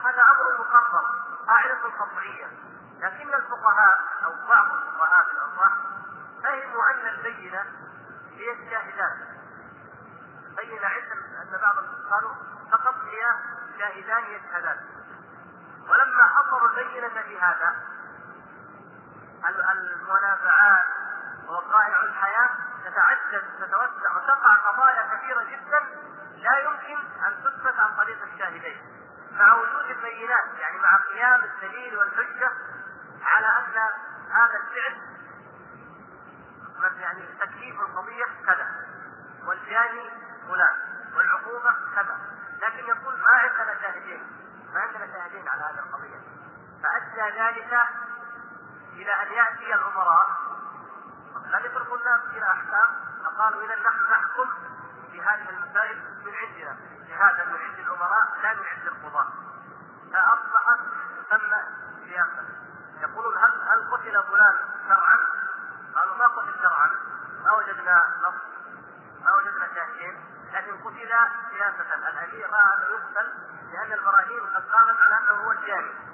هذا 0.04 0.22
أمر 0.22 0.60
مقرر 0.60 1.06
قاعدة 1.48 1.90
قطعية. 2.00 2.48
لكن 3.00 3.34
الفقهاء 3.34 4.00
أو 4.26 4.48
بعض 4.48 4.66
الفقهاء 4.74 5.26
في 5.26 5.32
الاصح 5.32 5.74
فهموا 6.44 6.92
أن 6.92 7.08
البينة 7.08 7.66
هي 8.32 8.52
الشاهدان 8.52 9.38
بين 10.58 10.84
عندهم 10.84 11.24
أن 11.42 11.60
بعض 11.62 11.76
قالوا 12.12 12.32
فقط 12.72 12.96
هي 13.04 13.36
شاهدان 13.80 14.24
يشهدان 14.24 14.78
ولما 15.90 16.24
حصروا 16.24 16.70
البينة 16.70 17.22
في 17.24 17.40
هذا 17.40 17.76
المنازعات 19.46 20.86
ووقائع 21.48 22.04
الحياة 22.04 22.50
تتعدد 22.86 23.44
تتوسع 23.60 24.16
وتقع 24.16 24.56
قضايا 24.56 25.16
كثيرة 25.16 25.44
جدا 25.44 25.80
لا 26.38 26.58
يمكن 26.60 26.98
أن 27.28 27.44
تثبت 27.44 27.80
عن 27.80 27.96
طريق 27.98 28.18
الشاهدين. 28.34 28.82
مع 29.32 29.54
وجود 29.54 29.86
البينات 29.90 30.44
يعني 30.60 30.80
مع 30.80 30.98
قيام 30.98 31.44
الدليل 31.44 31.98
والحجة 31.98 32.52
على 33.26 33.48
أن 33.48 33.90
هذا 34.32 34.56
الفعل 34.56 35.02
يعني 37.00 37.26
تكليف 37.40 37.82
القضية 37.82 38.26
كذا 38.46 38.68
والجاني 39.48 40.10
فلان 40.48 40.76
والعقوبة 41.16 41.76
كذا. 41.96 42.18
لكن 42.62 42.88
يقول 42.88 43.20
ما 43.20 43.28
عندنا 43.30 43.82
شاهدين 43.82 44.24
ما 44.74 44.80
عندنا 44.80 45.08
شاهدين 45.14 45.48
على 45.48 45.62
هذه 45.62 45.80
القضية. 45.80 46.20
فأدى 46.84 47.40
ذلك 47.40 47.80
إلى 49.02 49.14
أن 49.14 49.32
يأتي 49.32 49.74
الأمراء. 49.74 50.28
لم 51.46 51.66
يتركوا 51.66 51.98
الناس 51.98 52.22
إلى 52.34 52.46
أحكام. 52.46 52.90
فقالوا 53.26 53.66
إذا 53.66 53.76
نحن 53.76 54.12
نحكم 54.12 54.50
في 55.12 55.22
هذه 55.22 55.50
المسائل 55.50 55.98
من 56.26 56.34
عندنا 56.36 56.78
هذا 57.18 57.46
من 57.46 57.58
عند 57.58 57.80
الأمراء 57.80 58.28
لا 58.44 58.54
من 58.54 58.66
عند 58.66 58.88
القضاة. 58.88 59.28
فأصبحت 60.14 60.80
ثم 61.30 61.54
هذا 61.54 61.68
سياسة. 62.04 62.44
يقولون 63.02 63.38
هل 63.38 63.52
هل 63.70 63.92
قتل 63.92 64.24
فلان 64.24 64.56
شرعا؟ 64.88 65.18
قالوا 65.96 66.16
ما 66.16 66.28
قتل 66.28 66.54
شرعا. 66.62 66.90
ما 67.46 67.52
وجدنا 67.58 68.04
نص. 68.22 68.42
ما 69.26 69.32
وجدنا 69.36 69.68
شاهدين 69.76 70.26
لكن 70.54 70.78
قتل 70.84 71.12
سياسة. 71.52 72.10
الأمير 72.10 72.50
رأى 72.50 72.74
أنه 72.78 72.88
يقتل 72.90 73.32
لأن 73.72 73.94
البراهين 73.94 74.40
قد 74.56 74.64
قامت 74.72 75.02
على 75.02 75.18
أنه 75.18 75.32
هو 75.32 75.52
الجاني. 75.52 76.07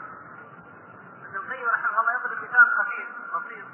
ابن 1.34 1.46
القيم 1.46 1.68
رحمه 1.70 2.02
الله 2.02 2.14
يضرب 2.14 2.44
مثال 2.44 2.72
خفيف 2.78 3.10
بسيط. 3.36 3.66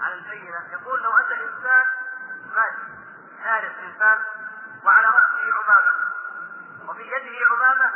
على 0.00 0.14
البينة. 0.14 0.60
يقول 0.72 1.02
لو 1.02 1.12
أن 1.12 1.32
إنسان 1.32 1.84
ماشي 2.56 2.92
حارس 3.44 3.72
إنسان 3.84 4.18
وعلى 4.84 5.06
رأسه 5.06 5.52
عمامة 5.54 5.92
وفي 6.88 7.02
يده 7.02 7.46
عمامة 7.50 7.90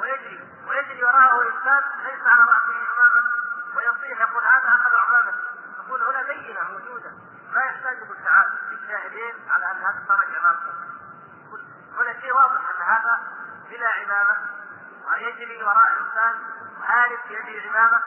ويجري 0.00 0.48
ويجري 0.68 1.04
وراءه 1.04 1.42
إنسان 1.42 1.82
ليس 2.04 2.26
على 2.26 2.42
رأسه 2.42 2.74
عمامة 2.92 3.30
ويصيح 3.76 4.20
يقول 4.20 4.44
هذا 4.44 4.68
أخذ 4.68 4.90
عمامة 5.08 5.34
يقول 5.78 6.02
هنا 6.02 6.22
بينة 6.22 6.60
موجودة. 6.72 7.10
ما 7.54 7.60
يحتاج 7.60 7.96
يقول 7.98 8.16
تعال 8.24 8.52
الشاهدين 8.72 9.34
على 9.50 9.70
أن 9.70 9.76
هذا 9.76 10.04
خرج 10.08 10.36
عمامته 10.36 10.72
هنا 11.98 12.20
شيء 12.20 12.34
واضح 12.34 12.60
أن 12.70 12.82
هذا 12.82 13.20
بلا 13.70 13.88
عمامة 13.88 14.36
ويجري 15.10 15.62
وراء 15.62 15.90
يجري 17.30 17.68
عمامة 17.68 17.70
وهو 17.70 17.88
لازم 17.88 17.99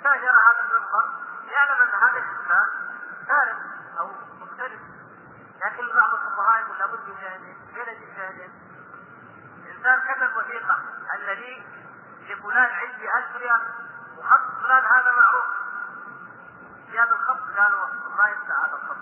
إنسان 0.00 0.22
يرى 0.22 0.40
هذا 0.48 0.76
المنظر 0.76 1.10
يعلم 1.44 1.82
أن 1.82 1.88
هذا 1.88 2.18
الإنسان 2.18 2.66
سارق 3.26 3.56
أو 3.98 4.10
مختلف. 4.40 4.80
لكن 5.64 5.86
بعض 5.94 6.14
الفقهاء 6.14 6.60
يقول 6.60 6.78
لابد 6.78 7.08
من 7.08 7.16
شاهدين 7.20 7.56
فين 7.74 7.88
أجيب 7.88 8.08
شاهدين؟ 8.16 8.50
انسان 9.70 10.00
كتب 10.00 10.36
وثيقه 10.36 10.78
الذي 11.14 11.66
لفلان 12.28 12.70
عندي 12.70 13.18
1000 13.18 13.36
ريال 13.36 13.60
وخط 14.18 14.40
فلان 14.62 14.84
هذا 14.84 15.12
معروف. 15.12 15.44
زياده 16.90 17.16
الخط 17.16 17.58
قالوا 17.58 17.86
ما 18.18 18.28
ينفع 18.28 18.66
هذا 18.66 18.74
الخط. 18.82 18.96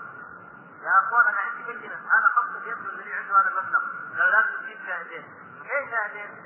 يا 0.81 0.99
أخوان 0.99 1.25
أنا 1.27 1.39
عندي 1.39 1.63
بينة. 1.63 1.95
هذا 1.95 2.27
خط 2.35 2.55
اليد 2.55 2.77
الذي 2.89 3.13
عنده 3.13 3.41
هذا 3.41 3.49
المبلغ. 3.49 3.81
قالوا 4.17 4.31
لازم 4.31 4.61
تجيب 4.61 4.77
شاهدين 4.87 5.25
إيه 5.65 5.91
شاهدين؟ 5.91 6.45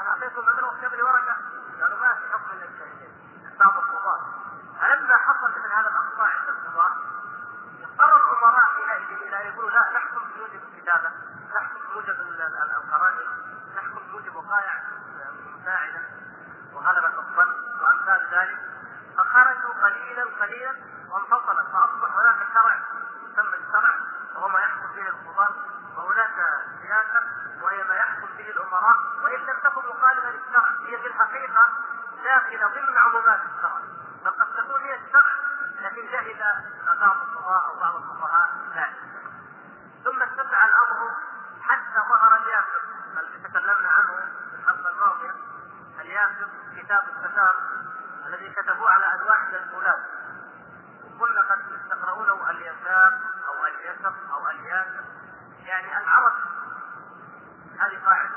أنا 0.00 0.08
اعطيته 0.08 0.40
المبلغ 0.40 0.74
وكتب 0.74 0.94
لي 0.94 1.02
ورقه 1.02 1.36
قالوا 1.80 1.98
ما 1.98 2.14
في 2.14 2.32
حكم 2.32 2.50
الا 2.52 2.64
الشاهدين 2.64 3.16
بعض 3.58 3.76
القضاة 3.76 4.20
فلما 4.80 5.16
حصل 5.16 5.50
مثل 5.50 5.72
هذا 5.72 5.88
الاخطاء 5.88 6.26
عند 6.26 6.48
القضاة 6.48 6.92
اضطر 7.82 8.16
الامراء 8.16 8.64
حينئذ 8.64 9.22
إلى 9.22 9.42
ان 9.42 9.46
يقولوا 9.46 9.70
لا 9.70 9.90
نحكم 9.94 10.20
بموجب 10.34 10.60
الكتابه 10.74 11.10
نحكم 11.56 11.80
بموجب 11.90 12.20
القرائن 12.76 13.28
نحكم 13.76 13.98
بموجب 14.08 14.36
وقائع 14.36 14.82
مساعده 15.62 16.00
وغلبه 16.72 17.18
الظن 17.18 17.54
وامثال 17.82 18.28
ذلك 18.30 18.58
فخرجوا 19.16 19.74
قليلا 20.40 20.68
قليلا 20.70 20.74
وانفصل 21.10 21.72
فأصبح 21.72 22.16
هناك 22.16 22.36
شرع 22.54 22.76
يسمى 23.32 23.56
الشرع 23.56 23.94
وهو 24.34 24.48
ما 24.48 24.60
يحكم 24.60 24.92
به 24.96 25.08
القضاة 25.08 25.54
وهناك 25.96 26.34
سياسة 26.82 27.22
وهي 27.62 27.84
ما 27.84 27.94
يحكم 27.94 28.26
به 28.38 28.50
الأمراء 28.50 28.96
وإن 29.24 29.40
لم 29.40 29.58
تكن 29.64 29.88
مخالفه 29.88 30.30
للشرع. 30.30 30.70
هي 30.86 30.98
في 30.98 31.06
الحقيقة 31.06 31.68
داخله 32.24 32.66
ضمن 32.66 32.98
عمومات 32.98 33.40
الشرع 33.56 33.80
فقد 34.24 34.54
تكون 34.56 34.80
هي 34.80 34.94
الشرع 34.94 35.32
لكن 35.80 36.06
جهل 36.06 36.38
بعض 37.00 37.16
الفقهاء 37.22 37.68
أو 37.68 37.80
بعض 37.80 37.94
الفقهاء 37.96 38.48
ذلك 38.74 38.96
ثم 40.04 40.22
اتسع 40.22 40.64
الامر 40.64 41.14
حتى 41.62 42.08
ظهر 42.08 42.36
الياسر 42.36 42.82
الذي 43.20 43.48
تكلمنا 43.48 43.88
عنه 43.88 44.14
في 44.50 44.56
الحلقة 44.56 44.90
الماضيه 44.90 45.34
الياسر 46.00 46.48
كتاب 46.76 47.02
الستار 47.08 47.56
الذي 48.26 48.50
كتبوه 48.50 48.90
على 48.90 49.14
انواع 49.14 49.48
من 49.48 49.54
الفولاذ 49.54 50.00
وقلنا 51.04 51.40
قد 51.40 51.88
تقرؤونه 51.90 52.50
اليسار 52.50 53.12
أو 53.48 53.66
اليسر 53.66 54.14
أو 54.32 54.50
الياسر 54.50 55.04
يعني 55.64 55.98
العرب 55.98 56.32
هذه 57.80 58.04
قاعدة 58.04 58.36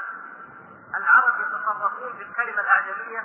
العرب 0.96 1.40
يتصرفون 1.40 2.14
في 2.18 2.24
الكلمة 2.24 2.62
الاعجميه 2.62 3.24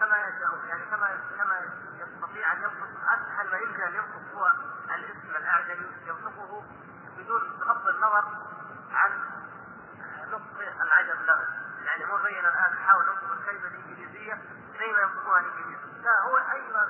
كما 0.00 0.16
يشاءون 0.16 0.68
يعني 0.68 0.82
كما 0.90 1.08
كما 1.38 1.60
يستطيع 1.94 2.52
ان 2.52 2.62
ينطق 2.62 2.88
اسهل 3.04 3.50
ما 3.50 3.58
يمكن 3.58 3.82
ان 3.82 3.94
ينطق 3.94 4.34
هو 4.34 4.52
الاسم 4.94 5.36
الاعجمي 5.36 5.86
ينطقه 6.06 6.64
بدون 7.18 7.58
بغض 7.60 7.88
النظر 7.88 8.24
عن 8.92 9.10
نطق 10.30 10.82
العجم 10.82 11.22
له 11.22 11.46
يعني 11.84 12.12
هو 12.12 12.16
بين 12.16 12.44
الان 12.44 12.78
حاول 12.86 13.04
ينطق 13.08 13.32
الكلمة 13.32 13.68
الانجليزيه 13.68 14.42
زي 14.78 14.92
ما 14.92 15.00
ينطقوها 15.00 15.40
الانجليز 15.40 15.78
لا 16.02 16.20
هو 16.20 16.36
اي 16.36 16.72
ما 16.72 16.88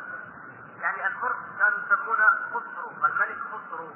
يعني 0.80 1.06
الفرس 1.06 1.36
كانوا 1.58 1.78
يسمونه 1.78 2.28
خسرو 2.54 2.90
الملك 2.90 3.38
خسرو 3.52 3.90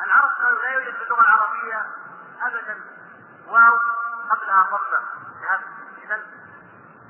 العرب 0.00 0.30
كانوا 0.38 0.58
لا 0.58 0.70
يوجد 0.70 0.94
في 0.96 1.02
اللغة 1.02 1.20
العربيه 1.20 1.86
ابدا 2.42 2.80
واو 3.46 3.78
قبلها 4.30 4.62
ضمه 4.62 5.02
اذا 6.04 6.22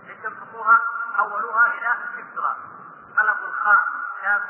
إيش 0.08 0.24
ينطقوها 0.24 0.78
حولوها 1.16 1.66
إلى 1.66 1.94
كسرى 2.16 2.56
قلبوا 3.18 3.46
الخاء 3.46 3.84
كاف 4.22 4.42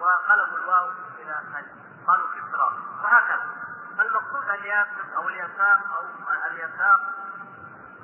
وقلبوا 0.00 0.58
الواو 0.58 0.90
إلى 1.18 1.40
الف 1.58 1.68
قالوا 2.06 2.28
كسرى 2.28 2.72
وهكذا 3.02 3.58
فالمقصود 3.98 4.50
الياسر 4.50 5.16
أو 5.16 5.28
اليسار 5.28 5.80
أو 5.96 6.04
اليسار 6.50 7.00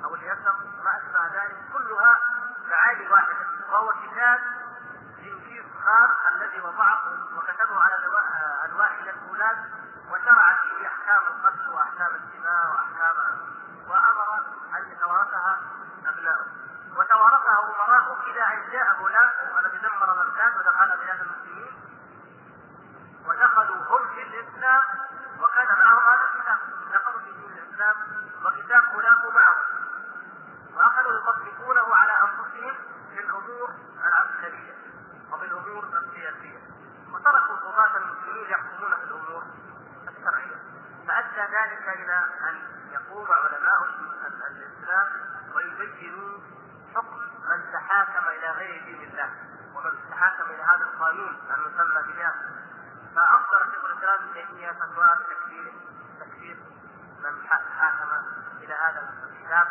أو 0.03 0.15
اليسر 0.15 0.55
ما 0.83 0.97
اشبه 0.97 1.27
ذلك 1.27 1.57
كلها 1.73 2.19
معاني 2.69 3.07
واحدة 3.07 3.47
وهو 3.69 3.89
كتاب 3.89 4.39
جنكيز 5.17 5.65
خان 5.83 6.35
الذي 6.35 6.61
وضعه 6.61 7.01
وكتبه 7.37 7.83
على 7.83 7.95
انواع 8.65 8.91
من 9.01 9.09
الفولاذ 9.09 9.57
وشرع 10.11 10.53
فيه 10.61 10.87
احكام 10.87 11.21
القتل 11.27 11.69
واحكام 11.69 12.15
الدماء 12.15 12.71
واحكام 12.71 13.15
وامر 13.87 14.45
ان 14.77 14.91
يتوارثها 14.91 15.59
ابناؤه 16.05 16.45
وتوارثها 16.97 17.59
امراؤه 17.63 18.23
إلى 18.23 18.41
ان 19.15 19.21
جاء 19.21 19.55
غلام 19.55 19.65
الذي 19.65 19.77
دمر 19.77 20.13
بغداد 20.13 20.57
ودخل 20.57 20.97
بلاد 20.97 21.19
المسلمين 21.21 21.73
ودخلوا 23.27 23.75
هم 23.75 24.07
في 24.15 24.21
الاسلام 24.23 24.81
وكان 25.39 25.67
معهم 25.67 26.03
هذا 26.13 26.23
الكتاب 26.33 26.59
دخلوا 26.93 27.19
في 27.19 27.31
دين 27.31 27.51
الاسلام 27.57 27.95
وكتاب 28.45 28.83
غلام 28.95 29.33
معهم 29.35 29.85
واخذوا 30.75 31.13
يطبقونه 31.13 31.95
على 31.95 32.11
انفسهم 32.11 32.75
في 33.09 33.19
الأمور 33.19 33.69
العسكريه 34.05 34.73
وفي 35.31 35.45
الأمور 35.45 35.83
السياسيه 35.83 36.59
وتركوا 37.13 37.55
قضاة 37.55 37.97
المسلمين 37.97 38.49
يحكمون 38.49 38.95
في 38.95 39.03
الأمور 39.03 39.43
الشرعيه 40.07 40.55
فادى 41.07 41.41
ذلك 41.41 41.87
إلى 41.87 42.23
ان 42.49 42.61
يقوم 42.91 43.27
علماء 43.31 43.85
الاسلام 44.49 45.07
ويبينوا 45.55 46.39
حكم 46.95 47.17
من 47.49 47.71
تحاكم 47.73 48.27
إلى 48.27 48.51
غير 48.51 48.83
دين 48.83 49.09
الله 49.09 49.29
ومن 49.75 49.91
تحاكم 50.09 50.43
إلى 50.43 50.63
هذا 50.63 50.83
القانون 50.83 51.37
المسمى 51.55 52.03
بالياسر 52.07 52.49
فاصدر 53.15 53.71
شيخ 53.71 53.85
الاسلام 53.85 54.19
ابن 54.19 54.33
تيميه 54.33 54.71
فتوى 54.71 55.09
بتكفير 55.19 55.73
تكفير 56.19 56.57
من 57.23 57.47
حاكم 57.49 58.09
إلى 58.61 58.73
هذا 58.73 59.09
الكتاب 59.23 59.67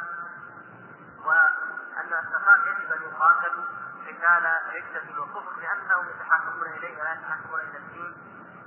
وان 1.24 2.12
السفاة 2.12 2.56
يجب 2.66 2.92
ان 2.92 3.02
قتال 4.14 4.46
عدة 4.46 5.22
وكفر 5.22 5.60
لانهم 5.60 6.08
يتحاكمون 6.08 6.66
إليه 6.66 7.00
ولا 7.00 7.12
يتحاكمون 7.12 7.60
إلى 7.60 7.78
الدين. 7.78 8.14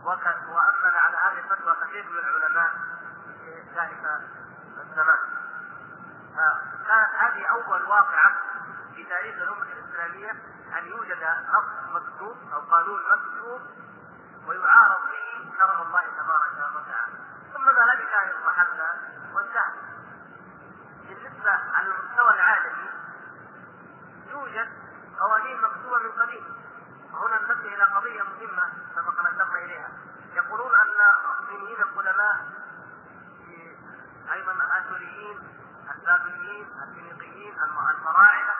وامن 0.06 0.96
على 0.96 1.18
هذه 1.18 1.40
الفتوى 1.40 1.76
كثير 1.84 2.10
من 2.10 2.18
العلماء 2.18 2.72
في 3.40 3.64
ذلك 3.76 4.22
الزمان. 4.78 5.20
فكانت 6.36 7.16
هذه 7.20 7.46
أول 7.46 7.84
واقعة 7.84 8.36
في 8.96 9.04
تاريخ 9.04 9.36
الأمة 9.36 9.64
الإسلامية 9.64 10.32
أن 10.78 10.86
يوجد 10.88 11.18
نص 11.50 11.96
مكتوب 11.96 12.38
أو 12.54 12.60
قانون 12.60 13.02
مكتوب 13.12 13.62
الفريسيين 35.32 35.58
البابليين 35.96 36.68
الفينيقيين 36.84 37.54
الفراعنه 37.64 38.54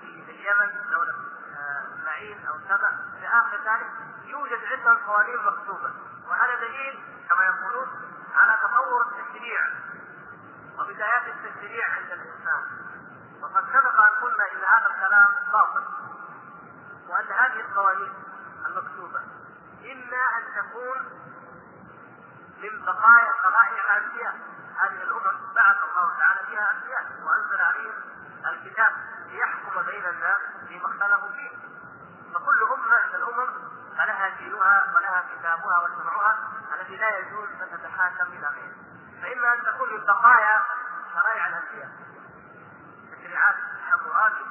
في 0.00 0.30
اليمن 0.30 0.90
دولة 0.90 1.14
آه، 1.56 1.82
اسماعيل 1.94 2.46
أو 2.46 2.54
سبأ. 2.68 2.90
إلى 3.18 3.26
آخر 3.26 3.56
ذلك 3.56 3.90
يوجد 4.24 4.58
عندهم 4.64 4.96
قوانين 5.06 5.36
مكتوبة. 5.36 5.90
وهذا 6.28 6.54
دليل 6.54 7.04
كما 7.28 7.44
يقولون 7.44 7.88
على 8.34 8.58
تطور 8.62 9.02
التشريع 9.02 9.60
وبدايات 10.78 11.22
التشريع 11.26 11.84
عند 11.94 12.10
الإنسان. 12.10 12.62
وقد 13.42 13.64
سبق 13.72 14.00
أن 14.00 14.22
قلنا 14.22 14.44
إن 14.52 14.64
هذا 14.64 14.86
الكلام 14.86 15.28
باطل 15.52 15.84
وأن 17.08 17.26
هذه 17.26 17.60
القوانين 17.60 18.12
المكتوبة. 18.66 19.20
إما 19.84 20.22
أن 20.38 20.44
تكون 20.56 20.98
من 22.62 22.84
بقايا 22.84 23.32
قبائل 23.44 23.80
الأنبياء 23.84 24.34
هذه 24.76 25.02
الأمم 25.02 25.35
بعث 25.56 25.76
الله 25.90 26.18
تعالى 26.18 26.46
فيها 26.46 26.70
أنبياء 26.70 27.02
وأنزل 27.24 27.60
عليهم 27.60 27.94
الكتاب 28.46 28.92
ليحكم 29.30 29.82
بين 29.82 30.06
الناس 30.06 30.40
فيما 30.68 30.86
اختلفوا 30.86 31.28
فيه. 31.28 31.50
فكل 32.34 32.62
أمة 32.72 33.06
من 33.08 33.14
الأمم 33.14 33.50
فلها 33.98 34.28
دينها 34.28 34.92
ولها 34.96 35.24
كتابها 35.32 35.78
وشرعها 35.78 36.38
الذي 36.74 36.96
لا 36.96 37.18
يجوز 37.18 37.48
أن 37.62 37.78
تتحاكم 37.78 38.32
إلى 38.32 38.46
غيره 38.46 38.76
فإما 39.22 39.54
أن 39.54 39.64
تكون 39.64 39.92
من 39.92 40.04
بقايا 40.04 40.62
شرائع 41.14 41.46
الأنبياء 41.46 41.90
تشريعات 43.12 43.56
حموراتي 43.90 44.44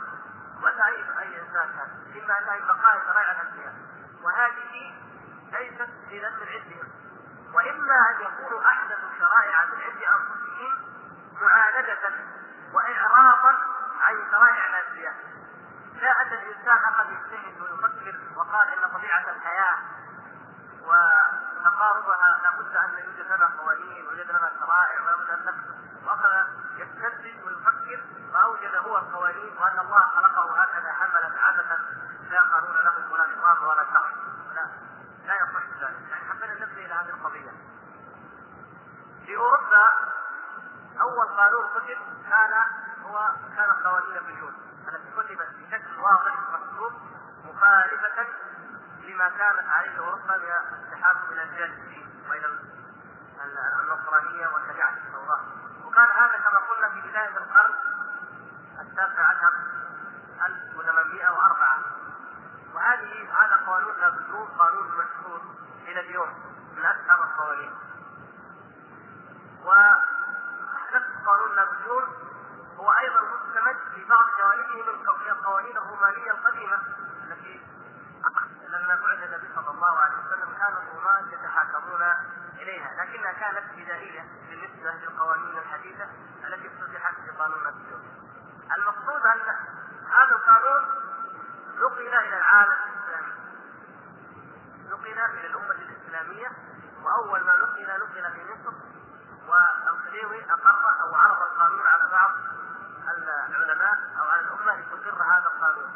ولا 0.61 0.87
اي 0.87 1.05
أي 1.19 1.41
إنسان 1.41 1.69
كان. 1.77 2.23
إما 2.23 2.37
انها 2.39 2.55
من 2.59 2.67
بقايا 2.67 3.01
شرائع 3.05 3.31
الأنبياء. 3.31 3.73
وهذه 4.23 4.93
ليست 5.51 5.89
اذا 6.11 6.29
من 6.29 6.47
عندهم. 6.47 6.89
وإما 7.53 8.09
أن 8.09 8.21
يكونوا 8.21 8.67
احدثوا 8.67 9.09
شرائع 9.19 9.65
من 9.65 9.81
عند 9.81 10.01
أنفسهم 10.03 10.94
معاندة 11.41 12.15
واعراضا 12.73 13.51
عن 14.01 14.31
شرائع 14.31 14.65
الانبياء 14.69 15.15
لا 16.01 16.21
ان 16.21 16.27
الإنسان 16.27 16.77
اخذ 16.77 17.05
يجتهد 17.11 17.61
ويفكر 17.61 18.19
وقال 18.35 18.67
إن 18.69 18.89
طبيعة 18.89 19.29
الحياة 19.29 19.77
وتقاربها 20.81 22.39
لابد 22.43 22.75
أن 22.75 22.89
يوجد 23.05 23.31
لنا 23.31 23.49
قوانين 23.59 24.07
ويوجد 24.07 24.29
لنا 24.29 24.51
شرائع 24.59 25.01
ولابد 25.01 25.29
ان 25.29 25.39
نكتب 25.45 26.05
واخذ 26.07 26.47
يستدرج 26.77 27.45
ويفكر 27.45 28.03
فاوجد 28.33 28.75
هو 28.75 28.97
القوانين 28.97 29.57
وأن 29.57 29.79
الله 29.79 29.99
خلقه 29.99 30.61
هكذا 30.61 30.91
حملا 30.93 31.31
عبثا 31.41 31.77
لا 32.29 32.41
قانون 32.41 32.75
له 32.75 33.11
ولا 33.11 33.25
نظام 33.37 33.63
ولا 33.63 33.83
شرع. 33.83 34.09
لا 34.55 34.67
لا 35.25 35.35
يصح 35.35 35.61
ذلك 35.81 36.09
يعني 36.09 36.29
حبينا 36.29 36.53
ننتبه 36.53 36.85
إلى 36.85 36.93
هذه 36.93 37.09
القضية 37.09 37.51
في 39.25 39.35
اوروبا 39.37 40.15
قانون 41.45 41.69
كتب 41.75 41.97
كان 42.29 42.53
هو 43.05 43.29
كان 43.55 43.69
قوانين 43.85 44.17
البيوت 44.17 44.53
التي 44.87 45.11
كتبت 45.11 45.47
بشكل 45.59 45.99
واضح 45.99 46.35
مكتوب 46.53 46.93
مخالفة 47.45 48.27
لما 49.03 49.29
كانت 49.29 49.69
عليه 49.69 49.99
أوروبا 49.99 50.37
من 50.37 50.51
التحاكم 50.73 51.31
إلى 51.31 51.65
الدين 51.65 52.25
وإلى 52.29 52.59
النصرانية 53.81 54.47
وشريعه 54.47 54.93
التوراه 54.93 55.41
وكان 55.85 56.05
هذا 56.05 56.37
كما 56.37 56.59
قلنا 56.59 56.89
في 56.89 57.09
بداية 57.09 57.37
القرن 57.37 57.73
السابع 58.81 59.27
عشر 59.27 59.53
1804 60.45 61.77
وهذه 62.73 63.29
هذا 63.33 63.55
قانون 63.67 63.93
مكتوب 64.01 64.49
قانون 64.59 64.87
مشهور 64.87 65.41
إلى 65.87 65.99
اليوم 65.99 66.29
من 66.77 66.85
اشهر 66.85 67.23
القوانين 67.23 67.73
ونفس 69.65 71.25
قانون 71.25 71.55
نابليون 71.55 72.03
هو 72.77 72.91
أيضا 72.91 73.21
مستمد 73.21 73.77
في 73.95 74.05
بعض 74.05 74.25
جوانبه 74.39 74.91
من 74.91 75.29
القوانين 75.31 75.77
الرومانيه 75.77 76.31
القديمه 76.31 76.79
التي 77.23 77.61
لما 78.67 78.95
بعث 78.95 79.23
النبي 79.23 79.47
صلى 79.55 79.69
الله 79.71 79.99
عليه 79.99 80.15
وسلم 80.15 80.49
كان 80.59 80.73
الرومان 80.73 81.27
يتحاكمون 81.31 82.01
اليها 82.59 83.05
لكنها 83.05 83.31
كانت 83.31 83.63
بدائيه 83.77 84.25
بالنسبة 84.49 84.91
للقوانين 84.91 85.57
الحديثه 85.57 86.07
التي 86.47 86.67
افتتحت 86.67 87.15
في 87.25 87.31
قانون 87.31 87.63
نابليون. 87.63 88.01
المقصود 88.77 89.21
ان 89.25 89.55
هذا 90.09 90.35
القانون 90.35 90.85
نقل 91.77 92.07
إلى 92.07 92.37
العالم 92.37 92.73
الاسلامي. 92.73 93.33
نقل 94.89 95.07
إلى 95.07 95.47
الامه 95.47 95.71
الاسلاميه 95.71 96.51
واول 97.03 97.43
ما 97.43 97.57
نقل 97.57 97.87
نقل 97.87 98.31
في 98.31 98.53
مصر 98.53 98.95
والخديوي 99.47 100.51
اقر 100.51 101.01
أو 101.01 101.15
عرض 101.15 101.41
القانون 101.41 101.81
على 101.81 102.11
بعض 102.11 102.31
العلماء 103.49 103.97
أو 104.19 104.27
على 104.27 104.41
الامه 104.41 104.81
لتقر 104.81 105.23
هذا 105.23 105.45
القانون. 105.55 105.89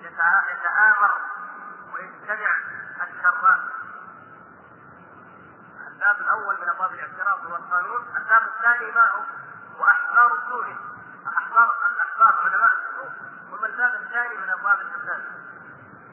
يتآمر 0.00 1.12
ويجتمع 1.94 2.56
الشراء 3.02 3.82
الباب 5.86 6.20
الأول 6.20 6.60
من 6.60 6.68
أبواب 6.68 6.92
الاعتراض 6.92 7.46
هو 7.46 7.56
القانون، 7.56 8.16
الباب 8.16 8.42
الثاني 8.42 8.92
ما 8.92 9.10
هو؟ 9.10 9.22
واحبار 9.78 10.38
السوء 10.38 10.76
احبار 11.36 11.74
الاحبار 11.90 12.40
علماء 12.44 12.70
السوء 12.72 13.10
هم 13.52 13.64
الباب 13.64 13.94
الثاني 13.94 14.36
من 14.36 14.50
أبواب 14.50 14.80
الفساد. 14.80 15.24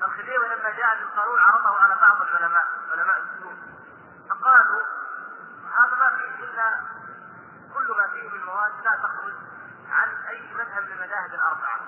الخديوي 0.04 0.48
لما 0.48 0.70
جاء 0.70 0.98
بالقانون 1.00 1.40
عرضه 1.40 1.82
على 1.82 1.96
بعض 1.96 2.22
العلماء 2.22 2.66
علماء 2.92 3.18
السوء 3.20 3.56
فقالوا 4.30 4.82
هذا 5.80 5.96
ما 5.96 6.10
فيه 6.10 6.44
الا 6.44 6.80
كل 7.74 7.96
ما 7.98 8.08
فيه 8.08 8.30
من 8.30 8.46
مواد 8.46 8.72
لا 8.84 8.92
تخرج 8.92 9.34
عن 9.92 10.10
اي 10.30 10.54
مذهب 10.54 10.84
من 10.84 10.92
المذاهب 10.92 11.34
الاربعه. 11.34 11.80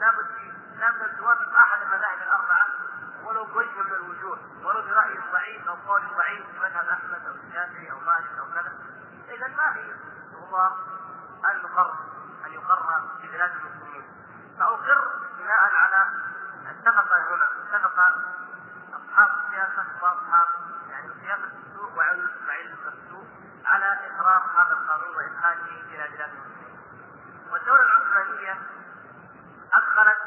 لابد 0.00 0.26
لابد 0.78 1.02
ان 1.02 1.16
توافق 1.16 1.56
احد 1.56 1.82
المذاهب 1.82 2.18
الاربعه 2.22 2.66
ولو 3.24 3.44
بوجه 3.44 3.82
من 3.82 3.92
الوجوه 3.92 4.38
ولو 4.64 4.82
براي 4.82 5.18
ضعيف 5.32 5.68
أو 5.68 5.74
قول 5.74 6.02
ضعيف 6.16 6.46
في 6.46 6.58
مذهب 6.58 6.88
احمد 6.88 7.26
أو 7.26 7.34
الشافعي 7.34 7.90
أو 7.90 8.00
مالك 8.00 8.38
أو 8.38 8.46
كذا 8.54 8.72
اذا 9.28 9.48
ما 9.48 9.72
في 9.72 9.94
هو 10.34 10.72
ان 11.50 11.56
يقر 11.56 11.94
ان 12.46 12.52
يقر 12.52 13.08
في 13.20 13.28
بلاد 13.28 13.50
المسلمين 13.50 14.04
فاقر 14.58 15.10
بناء 15.38 15.74
على 15.74 16.06
اتفق 16.70 17.12
هنا 17.12 17.48
اتفق 17.74 18.00
اصحاب 18.92 19.30
السياسة 19.44 19.84
واصحاب 20.02 20.46
يعني 20.90 21.10
سياسه 21.20 21.50
السوق 21.66 21.98
وعلم 21.98 22.30
علم 22.48 22.76
السوق 22.86 23.26
على 23.64 23.84
اقرار 23.84 24.42
هذا 24.58 24.72
القانون 24.72 25.16
وادخاله 25.16 25.64
إلى 25.64 26.08
بلاد 26.16 26.30
المسلمين 26.30 26.80
والدولة 27.52 27.82
العثمانيه 27.82 28.58
ادخلت 29.72 30.18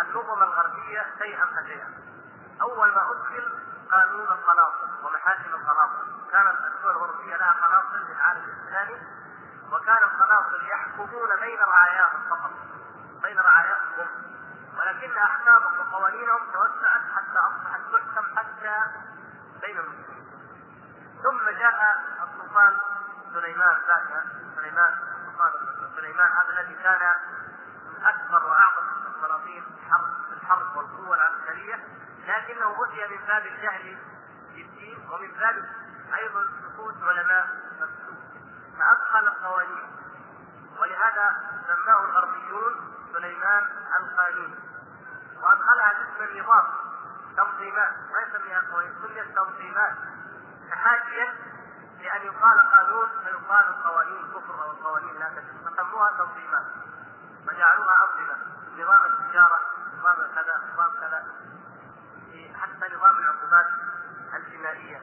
النظم 0.00 0.42
الغربيه 0.42 1.06
شيئا 1.18 1.46
فشيئا. 1.46 1.88
اول 2.62 2.88
ما 2.88 3.10
ادخل 3.10 3.52
قانون 3.92 4.28
القناصل 4.28 5.04
ومحاكم 5.04 5.54
القناصل، 5.54 6.30
كانت 6.32 6.56
الدول 6.74 6.90
الاوروبيه 6.90 7.36
لها 7.36 7.52
قناصل 7.52 8.06
في 8.06 8.12
العالم 8.12 8.44
الاسلامي 8.44 9.00
وكان 9.72 9.98
القناصل 10.02 10.66
يحكمون 10.66 11.36
بين 11.40 11.58
رعاياهم 11.58 12.22
فقط 12.30 12.50
بين 13.22 13.40
رعاياهم 13.40 14.08
ولكن 14.78 15.16
احكامهم 15.16 15.80
وقوانينهم 15.80 16.40
توسعت 16.52 17.02
حتى 17.16 17.38
اصبحت 17.38 17.80
تحكم 17.92 18.36
حتى 18.38 18.76
بين 19.60 19.78
المسلمين. 19.78 20.26
ثم 21.22 21.50
جاء 21.50 22.04
السلطان 22.22 22.76
سليمان 23.34 23.76
ذاك 23.88 24.24
سليمان 24.56 24.94
السلطان 25.28 25.52
سليمان 25.96 26.32
هذا 26.32 26.60
الذي 26.60 26.74
كان 26.74 27.14
اكبر 28.04 28.44
واعظم 28.44 28.86
السلاطين 29.16 29.64
حرب 29.90 30.32
الحرب 30.32 30.76
والقوه 30.76 31.16
العسكريه 31.16 31.84
لكنه 32.26 32.84
اتي 32.84 33.14
من 33.14 33.26
باب 33.26 33.46
الجهل 33.46 33.98
بالدين 34.54 35.05
ومن 35.16 35.32
باب 35.32 35.64
أيضا 36.18 36.44
سقوط 36.62 36.94
علماء 37.02 37.46
السوء 37.72 38.16
فأدخل 38.78 39.28
القوانين. 39.28 39.96
ولهذا 40.80 41.36
سماه 41.66 42.04
الغربيون 42.04 42.94
سليمان 43.12 43.62
القانون 44.00 44.54
وأدخلها 45.42 45.92
باسم 45.92 46.32
النظام. 46.32 46.64
تنظيمات. 47.36 47.92
ما 48.12 48.20
يسميها 48.20 48.62
قوانين 48.72 48.94
سميت 49.02 49.36
تنظيمات. 49.36 49.94
تحاكيا 50.70 51.34
لأن 52.00 52.22
يقال 52.22 52.60
قانون 52.70 53.08
فيقال 53.24 53.66
القوانين 53.68 54.32
كفر 54.34 54.62
أو 54.62 54.70
القوانين 54.70 55.18
لا 55.18 55.28
تكفر 55.28 55.70
فسموها 55.70 56.10
تنظيمات. 56.18 56.66
وجعلوها 57.48 57.94
أنظمة. 58.04 58.36
نظام 58.76 59.02
التجارة 59.06 59.60
نظام 59.98 60.16
كذا 60.34 60.54
نظام 60.74 60.90
كذا. 61.00 61.24
حتى 62.54 62.94
نظام 62.94 63.18
العقوبات. 63.18 63.66
الجنائية 64.36 65.00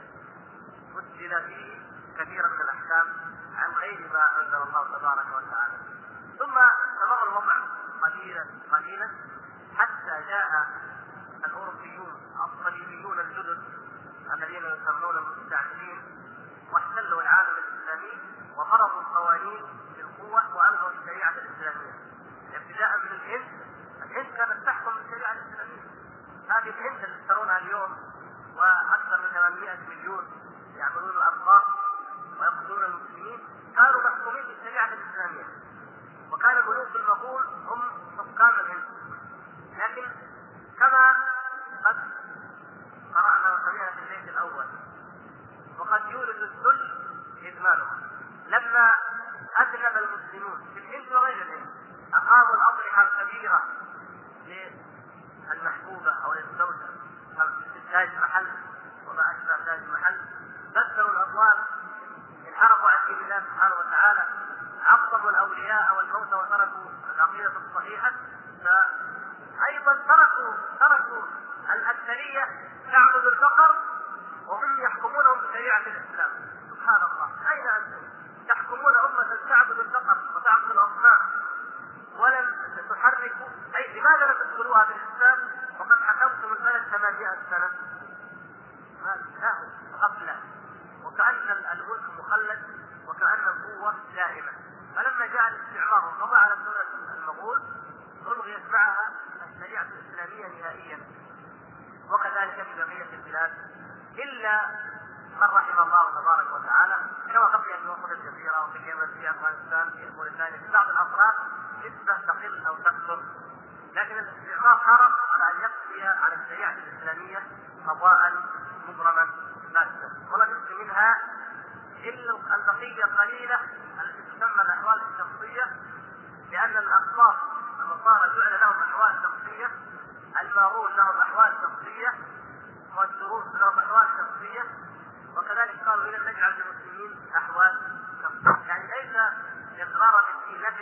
سجل 0.94 1.42
فيه 1.48 1.82
كثيرا 2.18 2.48
من 2.48 2.62
الأحكام 2.62 3.08
عن 3.56 3.72
غير 3.72 4.10
ما 4.14 4.42
أنزل 4.42 4.56
الله 4.68 4.98
تبارك 4.98 5.26
وتعالى. 5.28 5.78
ثم 6.40 6.58
استمر 6.58 7.24
الوضع 7.28 7.56
قليلا 8.04 8.46
قليلا 8.72 9.10
حتى 9.78 10.24
جاء 10.30 10.68
الأوروبيون 11.46 12.22
الصليبيون 12.44 13.20
الجدد 13.20 13.64
الذين 14.34 14.64
يسمون 14.66 15.18
المستعمرين 15.18 16.02
واحتلوا 16.72 17.22
العالم 17.22 17.50
الإسلامي 17.58 18.22
وفرضوا 18.58 19.02
الخطوبة 55.94 56.26
أو 56.26 56.34
للزوجة 56.34 56.90
نعم، 57.38 57.48
أو 57.48 57.48
لاستنتاج 57.48 58.18
محل. 58.18 58.48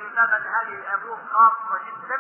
حقيقة 0.01 0.37
هذه 0.37 0.73
الأبواب 0.79 1.19
خاصة 1.33 1.79
جدا 1.85 2.19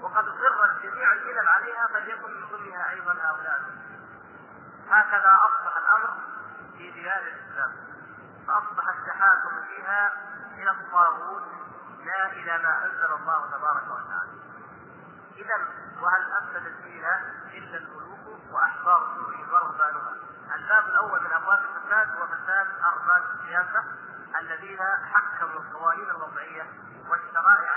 وقد 0.00 0.28
اصرت 0.28 0.82
جميع 0.82 1.12
الملل 1.12 1.48
عليها 1.48 1.86
فليكن 1.92 2.30
من 2.30 2.46
ضمنها 2.52 2.90
أيضا 2.90 3.12
هؤلاء. 3.12 3.60
هكذا 4.90 5.38
أصبح 5.48 5.76
الأمر 5.76 6.14
في 6.76 6.90
ديار 6.90 7.22
الإسلام. 7.22 7.72
فأصبح 8.46 8.88
التحاكم 8.88 9.62
فيها 9.68 10.12
إلى 10.54 10.70
الطاغوت 10.70 11.42
لا 12.04 12.32
إلى 12.32 12.58
ما 12.58 12.84
أنزل 12.84 13.12
الله 13.12 13.50
تبارك 13.50 13.84
وتعالى. 13.84 14.32
إذا 15.36 15.54
وهل 16.00 16.32
أفسدت 16.32 16.82
فيها 16.82 17.22
إلا 17.54 17.78
الملوك 17.78 18.52
وأحبار 18.52 19.08
سوري 19.14 19.44
ورهبانها؟ 19.52 20.12
الباب 20.54 20.86
الأول 20.88 21.20
من 21.20 21.32
أبواب 21.32 21.58
الفساد 21.58 22.08
هو 22.16 22.26
فساد 22.26 22.66
أرباب 22.84 23.22
السياسة 23.34 23.84
الذين 24.40 24.78
حكموا 25.12 25.60
القوانين 25.60 26.10
الوضعية 26.10 26.66
الشرائع 27.38 27.67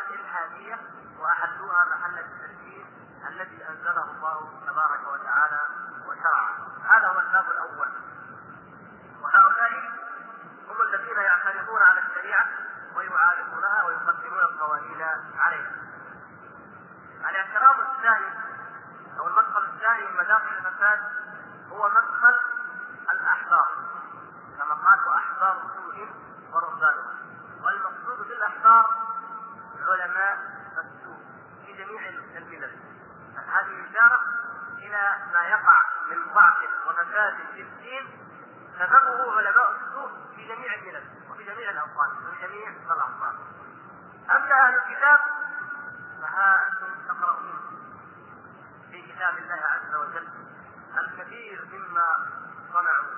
صنعوا 52.73 53.11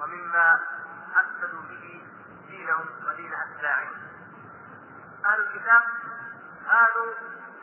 ومما 0.00 0.60
أفسدوا 1.16 1.62
به 1.62 2.04
دينهم 2.46 2.86
ودين 3.08 3.32
أتباعهم. 3.34 3.96
أهل 5.26 5.40
الكتاب 5.40 5.82
كانوا 6.66 7.12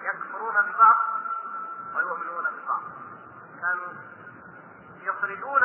يكفرون 0.01 0.62
ببعض 0.62 0.97
ويؤمنون 1.95 2.43
ببعض. 2.43 2.81
كانوا 3.62 3.93
يخرجون 5.01 5.63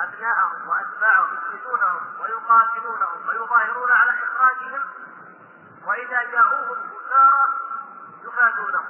أبناءهم 0.00 0.68
وأتباعهم 0.68 1.34
يخرجونهم 1.34 2.20
ويقاتلونهم 2.20 3.28
ويظاهرون 3.28 3.92
على 3.92 4.10
إخراجهم. 4.10 4.82
وإذا 5.86 6.22
جاءوهم 6.22 6.90
كفارا 6.90 7.48
يفادونهم 8.22 8.88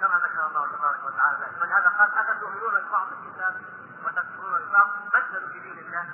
كما 0.00 0.20
ذكر 0.24 0.46
الله 0.46 0.66
تبارك 0.76 1.04
وتعالى. 1.04 1.38
ذلك 1.38 1.72
هذا 1.72 1.88
قال 1.88 2.18
أفتؤمنون 2.18 2.74
ببعض 2.84 3.06
الكتاب؟ 3.12 3.54
وتكفرون 4.08 4.56
الفرق 4.56 4.96
بدلوا 5.12 5.48
في 5.48 5.60
دين 5.60 5.78
الله 5.78 6.06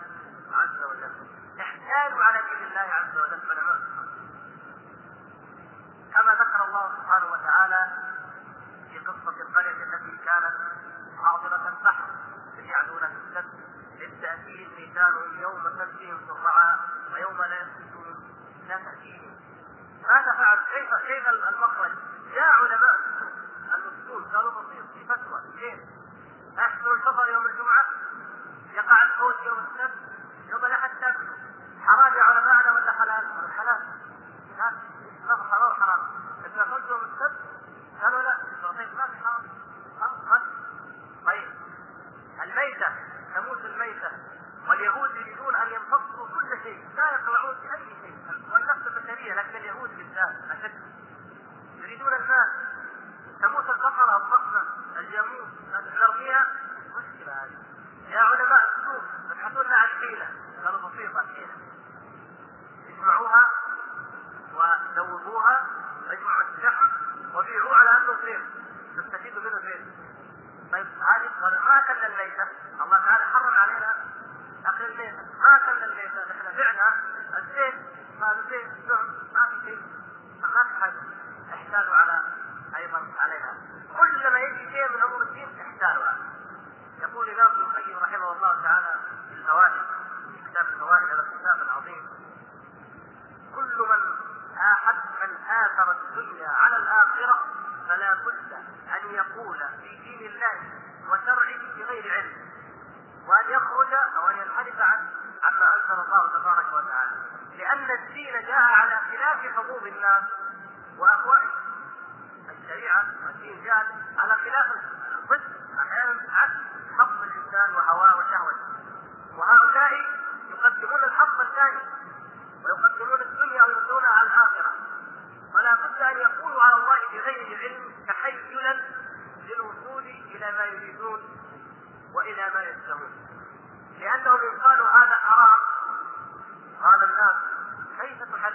عز 0.53 0.85
وجل 0.85 1.13
احتالوا 1.61 2.25
على 2.25 2.39
دين 2.43 2.69
الله 2.69 2.81
عز 2.95 3.19
وجل 3.19 3.41
علماء 3.51 3.79
كما 6.15 6.33
ذكر 6.33 6.65
الله 6.65 6.97
سبحانه 6.97 7.27
وتعالى 7.27 7.87
في 8.91 8.99
قصة 8.99 9.41
القرية 9.41 9.85
التي 9.85 10.17
كانت 10.17 10.55
حاضرة 11.25 11.69
البحر 11.69 12.09
يجعلون 12.57 13.01
في 13.01 13.39
السد 13.39 13.65
للتاكيد 13.99 14.69
تأتيهم 14.79 15.41
يوم 15.41 15.67
يوم 15.67 16.19
في 16.29 16.37
سرعا 16.43 16.79
ويوم 17.13 17.43
لا 17.43 17.61
يسبتون 17.61 18.15
لا 18.69 18.77
تأتيهم 18.77 19.35
ماذا 20.03 20.33
فعل؟ 20.33 20.59
كيف 20.59 20.95
كيف 21.07 21.29
المخرج؟ 21.29 21.93
جاء 22.35 22.49
علماء 22.63 22.94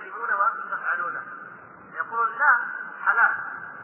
تحرمون 0.09 0.33
وأنتم 0.33 0.69
تفعلونه 0.69 1.21
يقولون 1.93 2.37
لا 2.37 2.57
حلال. 3.05 3.35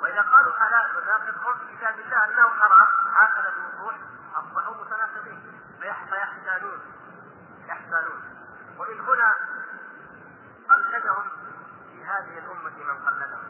وإذا 0.02 0.22
قالوا 0.22 0.54
حلال 0.54 0.98
وناقض 0.98 1.60
في 1.60 1.78
كتاب 1.78 2.00
الله 2.00 2.26
أنه 2.26 2.50
حرام 2.50 2.88
هكذا 3.14 3.50
الوضوح 3.50 3.96
اصبحوا 4.36 4.76
متناقضين 4.76 5.62
فيحتالون 5.80 6.80
يحتالون 7.68 8.24
ومن 8.78 9.00
هنا 9.00 9.36
قلدهم 10.70 11.30
في 11.92 12.06
هذه 12.06 12.40
الامه 12.40 12.84
من 12.84 13.06
قلدهم 13.06 13.44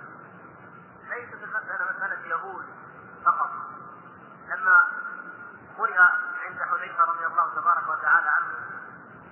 ليست 1.09 1.43
المساله 1.43 1.91
مساله 1.97 2.27
يهود 2.27 2.65
فقط 3.25 3.51
لما 4.47 4.81
قرئ 5.77 5.97
عند 6.45 6.61
حذيفه 6.61 7.03
رضي 7.03 7.25
الله 7.25 7.55
تبارك 7.55 7.87
وتعالى 7.87 8.29
عنه 8.29 8.53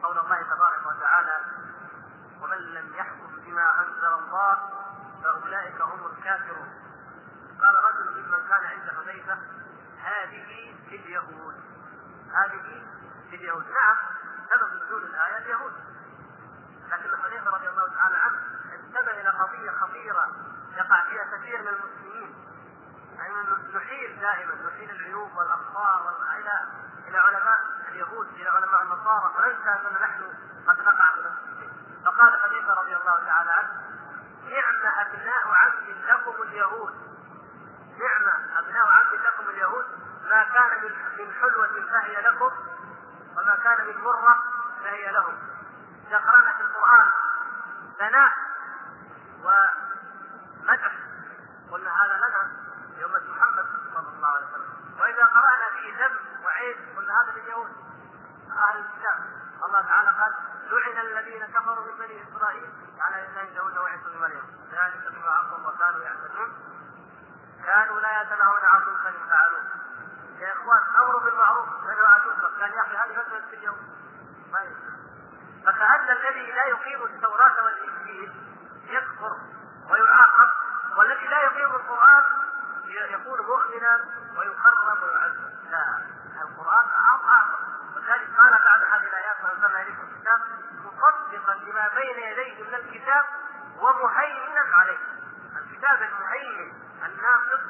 قول 0.04 0.20
الله 0.20 0.42
تبارك 0.42 0.86
وتعالى 0.86 1.42
ومن 2.42 2.58
لم 2.58 2.94
يحكم 2.96 3.40
بما 3.46 3.80
انزل 3.80 4.14
الله 4.14 4.70
فاولئك 5.24 5.82
هم 5.82 6.06
الكافرون 6.06 6.84
قال 7.62 7.76
رجل 7.76 8.22
ممن 8.22 8.48
كان 8.50 8.64
عند 8.64 8.90
حذيفه 8.90 9.38
هذه 10.04 10.76
في 10.90 10.96
اليهود 10.96 11.56
هذه 12.34 12.84
في 13.30 13.36
اليهود 13.36 13.66
نعم 13.70 13.98
سبب 14.50 14.84
نزول 14.84 15.04
الايه 15.04 15.38
اليهود 15.38 15.74
لكن 16.90 17.18
حذيفه 17.24 17.52
رضي 17.52 17.70
الله 17.70 17.88
تعالى 17.96 18.18
عنه 18.18 18.40
انتبه 18.74 19.12
إلى 19.12 19.30
قضيه 19.30 19.72
خطيره 19.72 20.28
يقع 20.76 21.04
فيها 21.10 21.38
كثير 21.38 21.62
من 21.62 21.68
المسلمين 21.68 22.36
يعني 23.18 23.34
نحيل 23.76 24.20
دائما 24.20 24.56
نحيل 24.56 24.90
العيوب 24.90 25.36
والاخطاء 25.38 26.16
إلى 26.40 26.62
إلى 27.08 27.18
علماء 27.18 27.60
اليهود 27.88 28.28
إلى 28.28 28.50
علماء 28.50 28.82
النصارى 28.84 29.34
وننسى 29.38 29.70
اننا 29.70 30.00
نحن 30.02 30.24
قد 30.68 30.80
نقع 30.80 31.14
فقال 32.06 32.42
حذيفه 32.42 32.74
رضي 32.74 32.96
الله 32.96 33.26
تعالى 33.26 33.52
عنه 33.52 33.70
نعم 34.44 35.08
ابناء 35.08 35.48
عبد 35.48 35.98
لكم 36.08 36.42
اليهود 36.42 36.94
نعم 38.00 38.30
ابناء 38.58 38.88
عبد 38.88 39.14
لكم 39.14 39.50
اليهود 39.50 39.86
ما 40.30 40.44
كان 40.44 40.84
من 41.18 41.34
حلوة 41.34 41.68
فهي 41.68 42.22
لكم 42.22 42.52
وما 43.38 43.56
كان 43.64 43.88
من 43.88 44.02
مرة 44.02 44.38
فهي 44.84 45.12
لهم 45.12 45.38
إذا 46.08 46.18
قرأنا 46.18 46.54
في 46.54 46.62
القرآن 46.62 47.10
ثناء 48.00 48.32
ومدح 49.44 50.92
قلنا 51.72 52.04
هذا 52.04 52.18
لنا 52.18 52.52
يوم 52.98 53.12
محمد 53.12 53.66
صلى 53.94 54.08
الله 54.16 54.36
عليه 54.36 54.48
وسلم 54.48 55.00
وإذا 55.00 55.26
ذم 56.08 56.46
وعيب 56.46 56.78
قلنا 56.98 57.14
هذا 57.22 57.32
لليهود 57.40 57.72
أهل 58.52 58.80
الكتاب. 58.80 59.18
الله 59.66 59.82
تعالى 59.82 60.10
قال 60.10 60.34
لعن 60.72 61.06
الذين 61.06 61.46
كفروا 61.46 61.86
من 61.86 61.98
بني 61.98 62.24
إسرائيل. 62.24 62.70
على 63.02 63.28
لسان 63.28 63.54
داود 63.56 63.78
وعيسى 63.78 64.04
بن 64.04 64.20
مريم. 64.20 64.44
ذلك 64.72 65.12
بما 65.12 65.30
عصوا 65.30 65.68
وكانوا 65.68 66.04
يعتدون 66.04 66.54
كانوا 67.66 68.00
لا 68.00 68.22
يتناهون 68.22 68.62
عن 68.64 68.80
منكر 68.80 69.14
فعلوه 69.30 69.64
يا 70.40 70.54
إخوان 70.54 70.82
أمر 70.98 71.18
بالمعروف 71.18 71.68
ونهى 71.84 72.06
عن 72.06 72.22
قال 72.62 72.72
يا 72.74 72.82
أخي 72.82 72.98
هذه 72.98 73.22
مسألة 73.22 73.46
في 73.50 73.56
اليوم. 73.56 73.78
ما 74.52 74.60
يصير 74.60 74.94
فكأن 75.66 76.10
الذي 76.10 76.52
لا 76.52 76.66
يقيم 76.66 77.04
التوراة 77.04 77.64
والإنجيل 77.64 78.32
يكفر 78.88 79.38
ويعاقب 79.90 80.48
والذي 80.98 81.28
لا 81.28 81.44
يقيم 81.44 81.76
القرآن 81.76 82.24
يكون 82.86 83.40
مؤمنا 83.42 84.06
ويكرم 84.38 85.04
ويعزز 85.04 85.53
لا 85.74 86.42
القرآن 86.42 86.88
أعظم 86.90 87.50
ولذلك 87.96 88.38
قال 88.38 88.52
بعد 88.52 88.84
هذه 88.84 89.08
الآيات 89.08 89.44
وأنزلنا 89.44 89.82
إليكم 89.82 90.08
الكتاب 90.16 90.40
مصدقا 90.86 91.54
لما 91.54 91.88
بين 91.88 92.20
يديه 92.20 92.64
من 92.64 92.74
الكتاب 92.76 93.26
ومهيمنا 93.78 94.76
عليه. 94.76 94.98
الكتاب 95.58 96.02
المهيمن 96.02 96.74
الناقص 97.06 97.62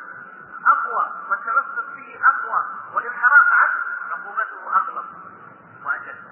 أقوى 0.65 1.11
والتمسك 1.29 1.85
به 1.95 2.19
أقوى 2.25 2.65
والانحراف 2.93 3.47
عنه 3.51 3.83
عقوبته 4.11 4.75
اغلب 4.77 5.05
واشد 5.85 6.23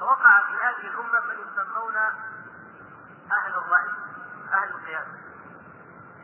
فوقع 0.00 0.40
في 0.46 0.52
هذه 0.52 0.86
الأمة 0.88 1.20
من 1.20 1.36
يسمون 1.40 1.96
أهل 3.32 3.54
الرأي 3.54 3.88
أهل 4.52 4.68
القياس. 4.68 5.06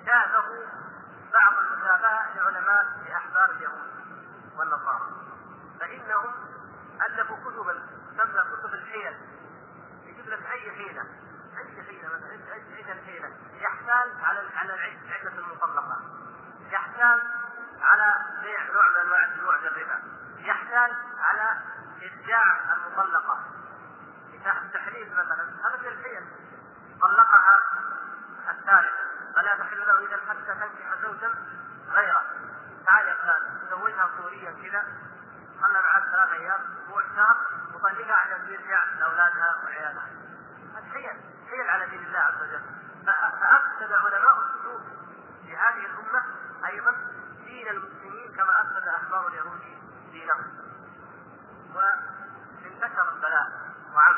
شاهدوا 0.07 0.67
بعض 1.33 1.53
المشابهه 1.59 2.35
لعلماء 2.37 2.87
لاحبار 3.09 3.51
اليهود. 3.51 3.98
والنصارى. 4.59 5.09
فإنهم 5.81 6.35
ألفوا 7.07 7.37
كتبا 7.37 7.83
تسمى 8.19 8.43
كتب 8.57 8.75
الحيل. 8.75 9.17
يجيب 10.05 10.29
لك 10.29 10.47
أي 10.51 10.71
حيلة؟ 10.71 11.03
أي 11.59 11.83
حيلة 11.83 12.09
مثلا؟ 12.09 12.55
إيش 12.77 12.91
الحيله 12.91 13.33
يحتال 13.61 14.25
على 14.25 14.41
على 14.57 14.73
عده 15.11 15.39
المطلقات 15.39 16.03
يحتال 16.71 17.23
على 17.81 18.15
بيع 18.43 18.73
نوع 18.73 18.91
من 18.91 18.97
أنواع 18.97 19.35
نوع 19.43 19.57
الربا. 19.57 20.03
يحتال 20.39 20.97
على 21.19 21.59
إرجاع 22.03 22.75
المطلقة. 22.75 23.39
تحريم 24.73 25.13
مثلا 25.13 25.43
هذا 25.43 25.77
من 25.81 25.87
الحيل. 25.87 26.27
طلقها 27.01 27.59
الثالث. 28.51 29.09
فلا 29.39 29.57
تحل 29.57 29.87
له 29.87 29.99
اذا 29.99 30.21
حتى 30.29 30.55
تنكح 30.55 31.03
زوجا 31.03 31.35
غيره 31.91 32.23
تعال 32.87 33.09
يا 33.09 33.15
فلان 33.15 33.67
تزوجها 33.67 34.11
صوريا 34.17 34.51
كذا 34.51 34.85
خلى 35.63 35.83
معك 35.83 36.03
ثلاث 36.03 36.33
أيام 36.33 36.61
أسبوع 36.83 37.03
شهر 37.17 37.37
وطلقها 37.75 38.15
عشان 38.15 38.49
يرجع 38.49 38.85
لاولادها 38.85 39.61
وعيالها 39.65 40.07
هذه 40.77 40.93
حيل 40.93 41.21
حيل 41.51 41.71
على 41.71 41.87
دين 41.87 42.07
الله 42.07 42.19
عز 42.19 42.43
وجل 42.43 42.63
فافسد 43.07 43.93
علماء 43.93 44.35
السلوك 44.43 44.83
في 45.43 45.57
هذه 45.57 45.87
الامه 45.87 46.25
أيضا 46.67 46.97
دين 47.45 47.69
المسلمين 47.69 48.35
كما 48.37 48.61
افسد 48.61 48.89
احبار 48.89 49.29
اليهود 49.29 49.61
دينهم 50.13 50.59
وانتشر 51.75 53.13
البلاء 53.15 53.47
وعم 53.95 54.17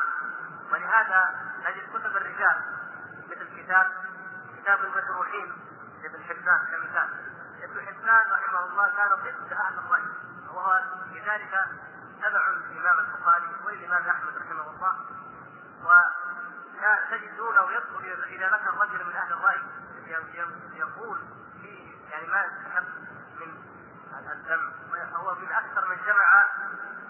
ولهذا 0.72 1.34
نجد 1.64 1.88
كتب 1.94 2.16
الرجال 2.16 2.62
مثل 3.30 3.62
كتاب 3.62 3.86
كتاب 4.60 4.84
المجروحين 4.84 5.52
لابن 6.02 6.24
حبان 6.24 6.60
كمثال 6.70 7.08
ابن 7.62 7.80
حبان 7.86 8.32
رحمه 8.32 8.64
الله 8.64 8.88
كان 8.96 9.08
ضد 9.08 9.52
أهل 9.52 9.78
الراي 9.78 10.02
وهو 10.54 10.80
لذلك 11.12 11.66
تبع 12.22 12.48
الامام 12.48 12.98
البخاري 12.98 13.46
والامام 13.64 14.08
احمد 14.08 14.36
رحمه 14.36 14.70
الله 14.70 14.96
وتجدونه 15.84 17.72
يدخل 17.72 18.24
اذا 18.24 18.48
ذكر 18.48 18.78
رجل 18.78 19.06
من 19.06 19.16
أهل 19.16 19.32
الراي 19.32 19.60
يقول 20.74 21.18
في 21.62 21.94
يعني 22.10 22.28
ما 22.28 22.44
يستحق 22.44 22.82
من 23.40 23.64
الذم 24.32 24.72
وهو 25.12 25.34
من 25.34 25.52
أكثر 25.52 25.88
من 25.88 25.96
جمع 26.06 26.44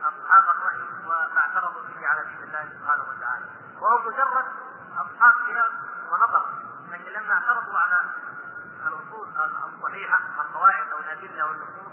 اصحاب 0.02 0.44
الراي 0.56 0.82
وما 1.04 1.40
اعترضوا 1.40 1.82
به 1.82 2.06
على 2.06 2.24
دين 2.24 2.42
الله 2.42 2.68
سبحانه 2.80 3.02
وتعالى 3.02 3.46
وهو 3.80 3.98
مجرد 3.98 4.44
اصحاب 4.92 5.34
كلام 5.46 5.72
ونظر 6.10 6.46
لكن 6.90 7.12
لما 7.12 7.34
اعترضوا 7.34 7.78
على 7.78 8.00
الاصول 8.86 9.28
الصحيحه 9.74 10.20
القواعد 10.40 10.88
أو 10.92 10.98
الادله 10.98 11.46
والنصوص 11.46 11.92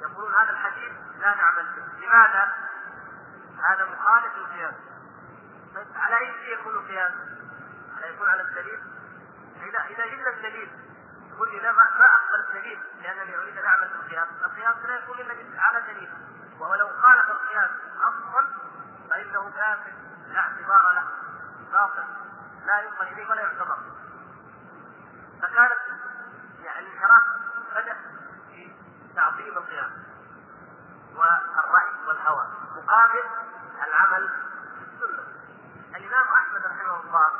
يقولون 0.00 0.34
هذا 0.34 0.50
الحديث 0.50 0.92
لا 1.20 1.34
نعمل 1.34 1.66
به 1.76 2.06
لماذا؟ 2.06 2.52
هذا 3.70 3.84
مخالف 3.84 4.36
للقياس 4.36 4.74
طيب 5.74 5.86
على 5.96 6.18
اي 6.18 6.32
شيء 6.32 6.60
يكون 6.60 6.86
قياس؟ 6.88 7.12
على 7.96 8.14
يكون 8.14 8.28
على 8.28 8.42
الدليل؟ 8.42 8.80
اذا 9.56 9.78
اذا 9.78 10.06
جبنا 10.06 10.30
الدليل 10.30 10.70
يقول 11.32 11.50
لي 11.50 11.58
لا 11.58 11.72
ما 11.72 11.82
اقبل 11.82 12.40
الدليل 12.48 12.78
لانني 13.02 13.38
اريد 13.38 13.58
ان 13.58 13.64
اعمل 13.64 13.88
بالقياس، 13.88 14.28
القياس 14.44 14.76
لا 14.76 14.96
يكون 14.96 15.20
الا 15.20 15.62
على 15.62 15.80
دليل 15.80 16.10
ولو 16.60 16.88
خالف 16.88 17.30
القياس 17.30 17.70
أصلا 18.00 18.46
فانه 19.10 19.52
كافر 19.56 19.92
لا 20.32 20.40
اعتبار 20.40 20.92
له. 20.92 21.04
باطل. 21.72 22.04
لا 22.66 22.80
ينظر 22.80 23.02
اليه 23.02 23.30
ولا 23.30 23.42
يعتبر. 23.42 23.78
فكانت 25.42 25.78
يعني 26.64 26.78
الانحراف 26.78 27.22
بدأ 27.74 27.96
في 28.50 28.72
تعظيم 29.16 29.58
القياس 29.58 29.92
والرأي 31.14 32.06
والهوى. 32.06 32.46
مقابل 32.76 33.24
العمل 33.88 34.30
بالسنه 34.78 35.22
الامام 35.96 36.26
احمد 36.34 36.66
رحمه 36.66 37.00
الله 37.00 37.30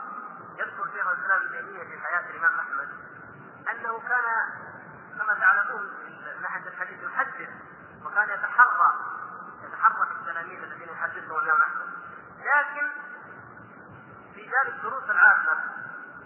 يذكر 0.58 0.90
شيخ 0.92 1.06
الاسلام 1.06 1.42
ابن 1.42 1.70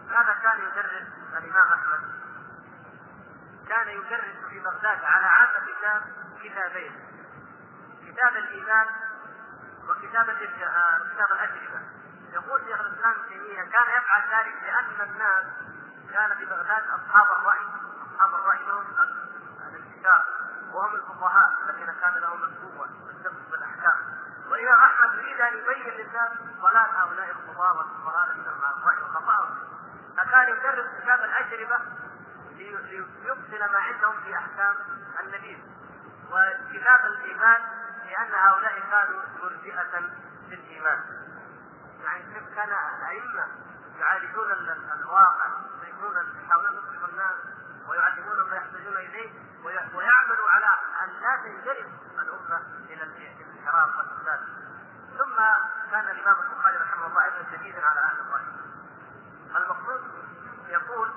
ماذا 0.09 0.35
كان 0.43 0.59
يدرس 0.59 1.09
الإمام 1.39 1.73
أحمد؟ 1.73 2.01
كان 3.69 3.89
يدرس 3.89 4.49
في 4.51 4.61
بغداد 4.61 5.05
على 5.05 5.27
عامة 5.27 5.67
كتاب 5.67 6.03
كتابين. 6.43 6.93
كتاب 8.07 8.37
الإيمان 8.37 8.87
وكتاب 9.89 10.31
كتاب 11.13 11.33
الاجوبه 11.33 11.81
يقول 12.33 12.61
شيخ 12.61 12.81
الإسلام 12.81 13.13
ابن 13.13 13.29
تيمية 13.29 13.63
كان 13.63 13.89
يفعل 13.99 14.23
ذلك 14.23 14.55
لأن 14.63 15.11
الناس 15.11 15.45
كان 16.13 16.37
في 16.37 16.45
بغداد 16.45 16.83
أصحاب 16.89 17.27
الرأي 17.39 17.67
أصحاب 18.15 18.35
الرأي 18.35 18.67
لهم 18.67 18.85
الانتشار 19.69 20.25
وهم 20.73 20.95
الفقهاء 20.95 21.49
الذين 21.65 21.95
كان 22.01 22.15
لهم 22.15 22.45
القوة 22.45 22.89
والدم 23.07 23.35
بالاحكام 23.51 23.97
واذا 24.51 24.75
أحمد 24.75 25.15
يريد 25.15 25.41
أن 25.41 25.59
يبين 25.59 25.95
للناس 25.95 26.31
ضلال 26.65 26.91
هؤلاء 26.97 27.31
القضاه 27.31 27.79
والفقهاء 27.79 28.31
الذين 28.31 28.53
مع 28.63 28.71
الراي 28.71 29.03
وخطاهم 29.03 29.59
فكان 30.17 30.49
يدرس 30.49 30.87
كتاب 31.03 31.21
الأجربة 31.21 31.79
ليبطل 32.57 33.73
ما 33.73 33.79
عندهم 33.79 34.21
في 34.25 34.37
أحكام 34.37 34.77
النبي. 35.21 35.65
وكتاب 36.31 37.07
الإيمان 37.07 37.63
لأن 38.05 38.35
هؤلاء 38.35 38.81
كانوا 38.91 39.23
مرجئة 39.43 40.11
للإيمان. 40.49 41.01
يعني 42.05 42.35
كيف 42.35 42.55
كان 42.55 42.69
الائمه 42.69 43.47
يعالجون 43.99 44.53
الواقع 45.01 45.47
يحاولون 45.83 46.45
يحاولون 46.45 46.75
يصرف 46.75 47.11
الناس 47.11 47.37
ويعلمون 47.89 48.51
ما 48.51 48.57
يحتاجون 48.57 48.97
إليه 48.97 49.33
ويعملوا 49.95 50.51
على 50.51 50.67
ان 51.05 51.09
لا 51.09 51.37
تنجرف 51.37 51.87
الامه 52.19 52.63
إلى 52.89 53.03
الانحراف 53.03 53.97
والفساد 53.99 54.41
ثم 55.19 55.37
كان 55.91 56.09
الامام 56.09 56.37
البخاري 56.41 56.77
رحمه 56.77 57.07
الله 57.07 57.25
أيضا 57.25 57.45
شديدا 57.53 57.87
على 57.87 58.01
أهل 58.01 58.17
الراي 58.21 58.43
المقصود 59.57 60.01
يقول 60.69 61.11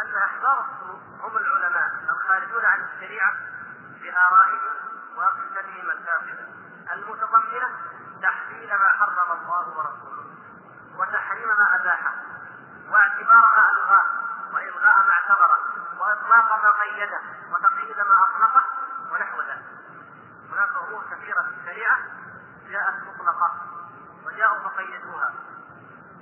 ان 0.00 0.14
احبار 0.14 0.60
السوق 0.60 1.00
هم 1.20 1.36
العلماء 1.36 1.90
الخارجون 2.10 2.64
عن 2.64 2.80
الشريعه 2.80 3.34
بارائهم 4.02 4.74
واقسامهم 5.16 5.90
الكافره 5.90 6.48
المتضمنه 6.92 7.68
تحليل 8.22 8.74
ما 8.74 8.88
حرم 8.88 9.32
الله 9.32 9.68
ورسوله 9.68 10.22
وتحريم 10.96 11.48
ما 11.48 11.76
اباحه 11.76 12.14
واعتبار 12.90 13.44
ما 13.56 13.70
الغاه 13.70 14.06
والغاء 14.52 15.06
ما 15.06 15.12
اعتبره 15.12 15.58
واطلاق 15.98 16.64
ما 16.64 16.70
قيده 16.70 17.20
وتقييد 17.52 17.96
ما 17.96 18.22
اطلقه 18.22 18.64
ونحو 19.12 19.40
ذلك 19.40 19.64
هناك 20.52 20.68
امور 20.88 21.02
كثيره 21.10 21.42
في 21.42 21.48
الشريعه 21.60 21.98
جاءت 22.68 22.94
مطلقه 22.94 23.54
وجاءوا 24.26 24.68
فقيدوها 24.68 25.34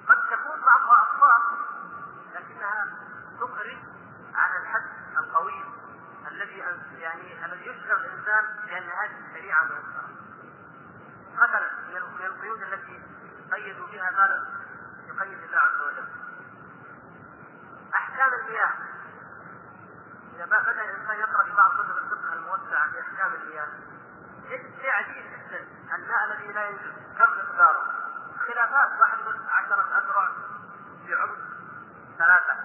قد 0.09 0.17
تكون 0.31 0.61
بعضها 0.61 1.03
اخطاء 1.03 1.41
لكنها 2.35 2.87
تخرج 3.41 3.79
عن 4.35 4.63
الحد 4.63 4.91
القوي 5.19 5.65
الذي 6.29 6.59
يعني 6.99 7.45
الذي 7.45 7.67
يشعر 7.67 7.97
الانسان 7.97 8.45
بان 8.67 8.83
هذه 8.83 9.29
الشريعه 9.29 9.65
ميسره 9.65 10.11
مثلا 11.35 11.71
من 12.19 12.27
القيود 12.27 12.63
التي 12.63 13.03
قيدوا 13.53 13.87
بها 13.87 14.11
ما 14.11 14.47
يقيد 15.09 15.43
الله 15.43 15.59
عز 15.59 15.81
وجل 15.81 16.09
احكام 17.95 18.35
المياه 18.35 18.73
اذا 20.35 20.45
بدا 20.45 20.85
الانسان 20.85 21.19
يقرا 21.21 21.45
في 21.45 21.53
بعض 21.53 21.71
كتب 21.73 21.97
الفقه 21.97 22.33
الموسعه 22.33 22.91
في 22.91 23.01
احكام 23.01 23.33
المياه 23.35 23.69
يجد 24.51 24.87
عجيب 24.87 25.25
جدا 25.25 25.67
الماء 25.95 26.25
الذي 26.25 26.53
لا 26.53 26.69
ينجز 26.69 26.93
كم 27.19 27.31
مقداره 27.39 27.83
خلافات 28.47 29.01
واحد 29.01 29.19
يقول 29.19 29.37
عشرة 29.49 29.99
أذرع 29.99 30.33
في 31.07 31.15
عمق 31.15 31.39
ثلاثة 32.19 32.57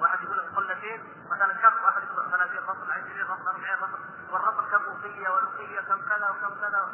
واحد 0.00 0.22
يقول 0.22 0.38
القلتين 0.38 1.00
مثلا 1.30 1.52
كم 1.54 1.84
واحد 1.84 2.02
يقول 2.02 2.30
30 2.30 2.66
فصل 2.66 2.92
20 2.92 3.24
فصل 3.24 3.48
40 3.48 3.76
فصل 3.76 3.98
والرطل 4.30 4.70
كم 4.70 4.82
وقية 4.92 5.28
والوقية 5.28 5.80
كم 5.80 6.00
كذا 6.08 6.30
وكم 6.30 6.54
كذا 6.60 6.88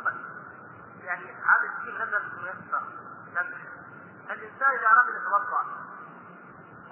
يعني 1.02 1.32
هذا 1.32 1.70
الشيء 1.78 1.98
لم 1.98 2.10
ييسر 2.44 2.82
الإنسان 4.30 4.70
إذا 4.78 4.86
أراد 4.86 5.08
أن 5.08 5.16
يتوضأ 5.16 5.64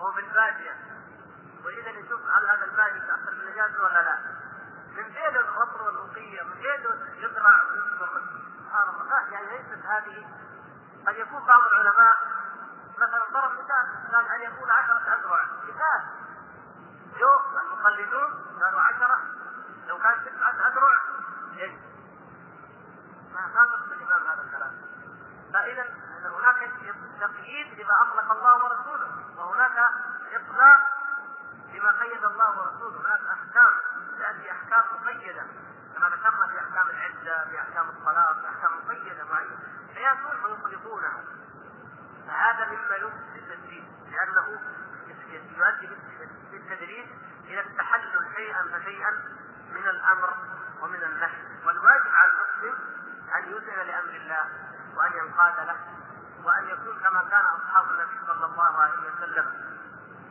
وهو 0.05 0.13
في 0.13 0.21
البادية 0.21 0.77
وإذا 1.65 1.91
يشوف 1.91 2.21
هل 2.21 2.47
هذا 2.47 2.65
البادي 2.65 3.01
تأثر 3.01 3.31
بالنجاسة 3.31 3.83
ولا 3.83 4.03
لا. 4.03 4.19
من 4.97 5.03
بين 5.03 5.37
الرطل 5.37 5.81
والوقية 5.81 6.43
من 6.43 6.55
بين 6.55 6.81
يزرع 7.17 7.61
سبحان 8.59 8.89
الله. 9.01 9.33
يعني 9.33 9.47
ليست 9.47 9.87
هذه. 9.87 10.27
قد 11.07 11.15
يكون 11.15 11.45
بعض 11.45 11.61
العلماء 11.73 12.17
مثلا 12.99 13.25
ضرب 13.33 13.53
مثال 13.53 14.13
قال 14.13 14.29
ان 14.29 14.41
يكون 14.41 14.71
عشرة 14.71 15.15
أذرع؟ 15.15 15.45
مثال 15.63 16.03
جو 17.19 17.31
المقلدون 17.61 18.61
قالوا 18.63 18.81
عشرة. 18.81 19.21
لو 19.89 19.99
كان 19.99 20.15
تسعة 20.25 20.69
أذرع 20.69 21.01
يجب 21.53 21.81
ما 23.35 23.63
نص 23.63 23.93
الإمام 23.93 24.27
هذا 24.27 24.43
الكلام. 24.43 24.73
فاذا 25.53 25.87
هناك 26.25 26.71
تقييد 27.21 27.81
لما 27.81 28.03
أطلق 28.03 28.33
الله 28.33 28.65
ورسوله. 28.65 29.24
وهناك 29.37 29.79
اطلاق 30.33 30.81
لما 31.75 31.91
قيد 32.01 32.25
الله 32.25 32.59
ورسوله. 32.59 33.01
هناك 33.01 33.21
أحكام 33.21 33.71
تأتي 34.19 34.53
أحكام 34.53 34.85
مقيدة 35.03 35.43
كما 35.97 36.09
ذكرنا 36.09 36.47
في 36.47 36.59
أحكام 36.59 36.91
العدة 36.91 37.45
في 37.51 37.61
أحكام 37.61 37.89
الطلاق 37.89 38.41
في 38.41 38.49
أحكام 38.49 38.71
مقيدة 38.85 39.25
معينه 39.25 39.59
فياتون 39.95 40.45
ويطلقونها 40.45 41.23
فهذا 42.27 42.65
مما 42.67 42.97
يفسد 42.97 43.37
التدريس 43.37 43.85
لأنه 44.11 44.61
يؤدي 45.57 45.89
بالتدريس 46.53 47.07
إلى 47.45 47.61
التحلل 47.61 48.29
شيئا 48.37 48.63
فشيئا 48.63 49.11
من 49.73 49.89
الأمر 49.89 50.35
ومن 50.83 51.03
النهي. 51.03 51.43
والواجب 51.67 52.13
على 52.15 52.31
المسلم 52.33 52.79
أن 53.35 53.45
يذعن 53.53 53.87
لأمر 53.87 54.11
الله 54.11 54.45
وأن 54.97 55.13
ينقاد 55.13 55.67
له 55.67 55.77
وأن 56.45 56.65
يكون 56.69 57.01
كما 57.01 57.23
كان 57.31 57.45
أصحاب 57.45 57.85
النبي 57.91 58.21
صلى 58.27 58.45
الله 58.47 58.81
عليه 58.81 59.13
وسلم. 59.13 59.47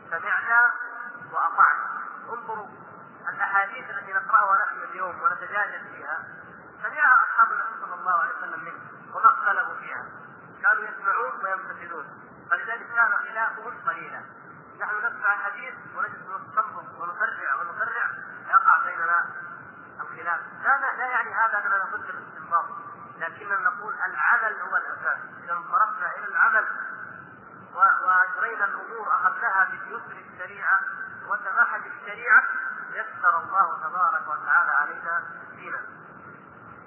سمعنا 0.10 0.72
وأطعنا. 1.32 1.86
انظروا 2.30 2.68
الأحاديث 3.30 3.90
التي 3.90 4.14
نقرأها 4.14 4.66
نحن 4.66 4.78
اليوم 4.90 5.22
ونتجادل 5.22 5.82
فيها. 5.96 6.18
سمعها 6.84 7.18
أصحاب 7.24 7.52
النبي 7.52 7.86
صلى 7.86 7.96
الله 7.96 8.16
عليه 8.22 8.38
وسلم 8.38 8.64
منه 8.64 8.82
وما 9.16 9.30
اختلفوا 9.30 9.76
فيها. 9.76 10.06
كانوا 10.64 10.84
يسمعون 10.84 11.34
ويمتثلون. 11.44 12.06
فلذلك 12.52 12.88
كان 12.96 13.12
خلافهم 13.18 13.74
قليلا. 13.88 14.22
نحن 14.80 14.96
نسمع 14.98 15.34
الحديث 15.34 15.74
ونجلس 15.96 16.24
نستنبط 16.36 16.88
ونفرع 17.00 17.56
ونفرع. 17.56 18.06
يقع 18.50 18.76
بيننا 18.86 19.26
الخلاف. 20.02 20.42
لا 20.64 20.96
لا 20.98 21.06
يعني 21.06 21.34
هذا 21.34 21.58
أننا 21.58 21.86
ضد 21.86 22.10
الاستنباط. 22.10 22.66
لكننا 23.18 23.60
نقول 23.60 23.83
العمل 24.06 24.62
هو 24.62 24.78
الأساس. 24.78 25.20
إذا 25.44 25.54
انصرفنا 25.54 26.16
إلى 26.18 26.26
العمل 26.26 26.68
واجرينا 27.76 28.66
الأمور 28.66 29.08
اخذناها 29.16 29.66
باليسر 29.66 30.26
الشريعة 30.32 30.80
وسماحه 31.28 31.78
الشريعة 31.78 32.44
يسر 32.90 33.40
الله 33.40 33.78
تبارك 33.84 34.28
وتعالى 34.28 34.72
علينا 34.72 35.24
دينا. 35.56 35.82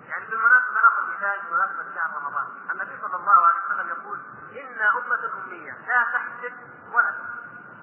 يعني 0.09 0.27
بالمناسبة 0.27 0.75
ناخذ 0.75 1.17
مثال 1.17 1.41
بمناسبة 1.51 1.95
شهر 1.95 2.17
رمضان، 2.17 2.47
النبي 2.73 3.01
صلى 3.03 3.17
الله 3.17 3.47
عليه 3.47 3.61
وسلم 3.67 3.89
يقول: 3.89 4.21
إنا 4.53 4.91
أمة 4.91 5.45
أمية 5.45 5.73
لا 5.73 6.05
تحسب 6.13 6.55
ولا 6.93 7.15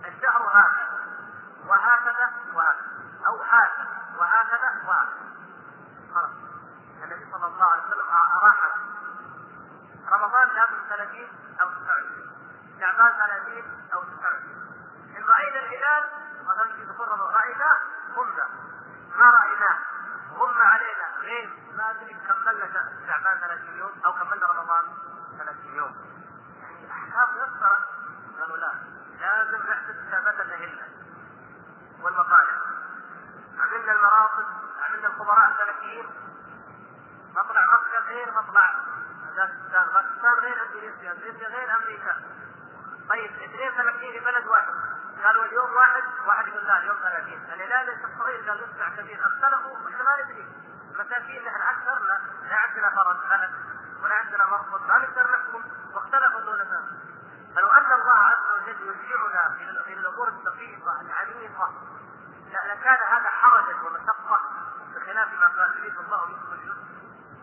الشهر 0.06 0.42
هكذا 0.42 1.04
وهكذا 1.68 2.32
وهكذا 2.54 2.84
أو 3.28 3.42
هكذا 3.42 3.88
وهكذا 4.18 4.70
وهكذا 4.88 5.24
خلاص 6.16 6.30
النبي 7.04 7.32
صلى 7.32 7.48
الله 7.48 7.66
عليه 7.72 7.84
وسلم 7.84 8.06
أراح 8.10 8.76
رمضان 10.24 10.48
لازم 10.48 10.78
30 10.90 11.28
أو 11.62 11.70
29 11.70 12.32
شعبان 12.80 13.14
30 13.18 13.64
أو 13.94 14.04
29 14.04 15.18
إن 15.18 15.24
رأينا 15.24 15.60
الهلال 15.60 16.04
مثلا 16.48 16.76
في 16.76 16.86
دخول 16.86 17.08
رمضان 17.08 17.34
رأيناه 17.34 17.78
قمنا 18.16 18.48
ما 19.16 19.30
رأيناه 19.30 19.78
غم 20.34 20.58
علينا 20.58 21.18
غير 21.20 21.50
ما 21.78 21.92
ادري 21.92 22.18
كملنا 22.28 22.92
شعبان 23.08 23.40
30 23.40 23.78
يوم 23.78 23.92
أو 24.06 24.14
كملنا 24.14 24.48
رمضان 24.48 24.86
30 25.38 25.76
يوم 25.76 25.96
يعني 26.62 26.92
احكام 26.92 27.28
ميسره 27.34 27.80
قالوا 28.40 28.58
لا 28.58 28.74
لازم 29.20 29.58
نحسب 29.58 29.96
حسابات 30.08 30.40
الاهله 30.40 30.88
والمطالع 32.02 32.58
عملنا 33.60 33.92
المراصد 33.92 34.46
عملنا 34.84 35.08
الخبراء 35.08 35.52
الفلكيين 35.52 36.06
مطلع 37.36 37.62
مكه 37.62 38.06
غير 38.08 38.32
مطلع 38.32 38.74
باكستان 39.36 39.86
باكستان 39.94 40.34
غير 40.34 40.66
اندونيسيا 40.66 41.12
اندونيسيا 41.12 41.48
غير 41.48 41.76
أمريكا 41.76 42.22
طيب 43.10 43.32
اثنين 43.32 43.72
فلكيين 43.72 44.12
في 44.12 44.20
بلد 44.20 44.48
واحد 44.48 44.74
قالوا 45.24 45.46
اليوم 45.46 45.76
واحد 45.76 46.04
واحد 46.26 46.48
يقول 46.48 46.64
لا 46.64 46.80
اليوم 46.80 46.98
30 46.98 47.34
الهلال 47.54 47.86
ليس 47.86 48.06
الصغير 48.06 48.50
قال 48.50 48.64
يسمع 48.64 48.96
كبير 48.96 49.20
اختلفوا 49.26 49.78
وإحنا 49.86 50.04
ما 50.04 50.24
ندري 50.24 50.48
مساكين 51.00 51.46
نحن 51.46 51.62
أكثر 51.62 52.00
لا, 52.00 52.20
لا 52.50 52.56
عندنا 52.56 52.90
فرد 52.90 53.18
بلد 53.30 53.52
ولا 54.04 54.16
عندنا 54.16 54.46
مرصد 54.46 54.88
ما 54.88 54.98
نقدر 54.98 55.32
نحكم 55.32 55.64
واختلفوا 55.94 56.42
دون 56.42 56.60
ذلك 56.60 57.14
فلو 57.56 57.68
ان 57.68 57.92
الله 57.92 58.18
عز 58.18 58.50
وجل 58.56 58.82
يرجعنا 58.82 59.56
إلى 59.58 59.84
كان 62.84 62.98
هذا 63.10 63.30
ومشقة 64.04 64.40
بخلاف 64.96 65.34
ما 65.34 65.48
قال 65.48 65.78
يريد 65.80 65.98
الله 65.98 66.26
بكم 66.26 66.54
اليسر 66.54 66.78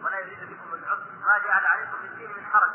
ولا 0.03 0.19
يريد 0.19 0.39
بكم 0.51 0.75
العسر 0.75 1.11
ما 1.27 1.39
جعل 1.39 1.67
عليكم 1.67 1.99
في 2.03 2.07
الدين 2.07 2.31
من 2.37 2.45
حرج. 2.45 2.71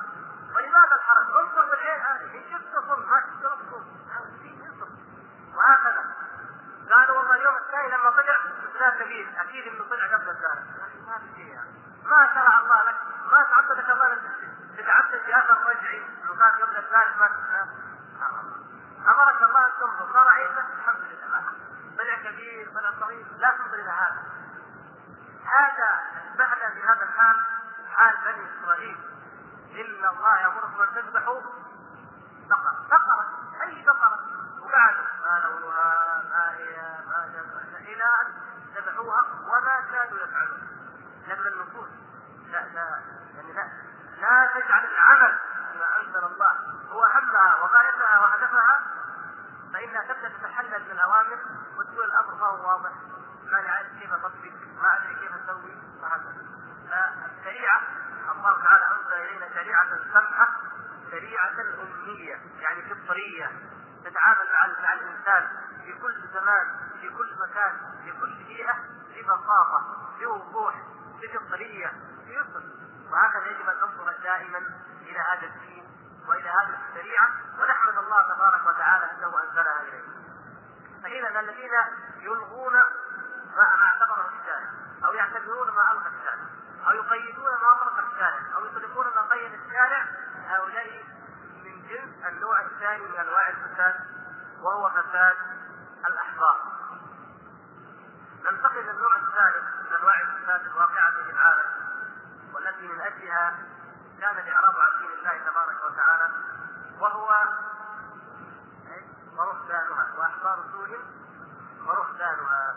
يامركم 31.14 31.53
في 67.55 67.61
كل 67.61 67.71
مكان 67.71 68.01
في 68.03 68.11
كل 68.11 68.43
بيئه 68.43 68.75
ببساطه 69.15 69.81
بوضوح 70.19 70.75
بفطريه 71.21 71.93
بيسر 72.27 72.63
وهكذا 73.11 73.45
يجب 73.45 73.69
أن 73.69 73.75
ننظر 73.77 74.13
دائما 74.23 74.57
إلى 75.01 75.19
هذا 75.19 75.45
الدين 75.47 75.85
وإلى 76.27 76.49
هذه 76.49 76.77
الشريعة 76.89 77.29
ونحمد 77.59 77.97
الله 77.97 78.21
تبارك 78.33 78.67
وتعالى 78.67 79.11
أنه 79.11 79.43
أنزلها 79.43 79.81
الينا. 79.81 80.13
فاذا 81.03 81.39
الذين 81.39 81.71
يلغون 82.19 82.73
ما 83.55 83.75
ما 83.75 83.85
اعتبره 83.85 84.29
الشارع 84.41 84.69
أو 85.05 85.13
يعتبرون 85.13 85.71
ما 85.71 85.91
ألغى 85.91 86.11
الشارع 86.19 86.45
أو 86.87 86.93
يقيدون 86.93 87.51
ما 87.51 87.75
اطلق 87.75 88.13
الشارع 88.13 88.39
أو 88.55 88.65
يطلقون 88.65 89.05
ما 89.15 89.21
قيد 89.21 89.53
الشارع 89.53 90.05
هؤلاء 90.47 91.03
من 91.63 91.87
جنس 91.87 92.25
النوع 92.25 92.61
الثاني 92.61 93.07
من 93.07 93.15
أنواع 93.15 93.49
الفساد 93.49 93.95
وهو 94.61 94.89
فساد 94.89 95.35
الأحبار. 96.07 96.74
ننتقل 98.51 98.81
للنوع 98.81 99.15
الثالث 99.15 99.65
من 99.89 99.95
أنواع 99.99 100.21
الفساد 100.21 100.65
الواقعة 100.65 101.11
في 101.11 101.31
العالم 101.31 101.69
والتي 102.53 102.87
من 102.87 103.01
أجلها 103.01 103.55
كان 104.21 104.37
الاعراض 104.37 104.75
عن 104.79 104.99
دين 104.99 105.11
الله 105.19 105.51
تبارك 105.51 105.83
وتعالى 105.83 106.31
وهو 106.99 107.35
ورهبانها 109.37 110.13
وأحبار 110.17 110.63
سوء 110.71 110.99
ورهبانها. 111.85 112.75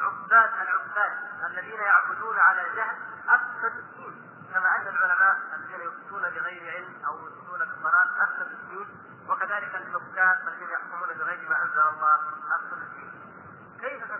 عباد 0.00 0.50
العباد 0.62 1.18
الذين 1.50 1.80
يعبدون 1.80 2.38
على 2.38 2.62
جهل 2.76 2.96
افسد 3.28 3.78
الدين 3.78 4.26
كما 4.54 4.76
أن 4.76 4.86
العلماء 4.88 5.36
الذين 5.54 5.80
يفتون 5.80 6.22
بغير 6.22 6.76
علم 6.76 7.04
أو 7.06 7.26
يفتون 7.26 7.58
بالضلال 7.58 8.08
افسد 8.20 8.52
الدين 8.52 8.86
وكذلك 9.28 9.74
الحكام 9.74 10.48
الذين 10.48 10.70
يحكمون 10.70 11.08
بغير 11.08 11.48
ما 11.48 11.62
أنزل 11.62 11.80
الله 11.80 12.14
افسد 12.54 12.82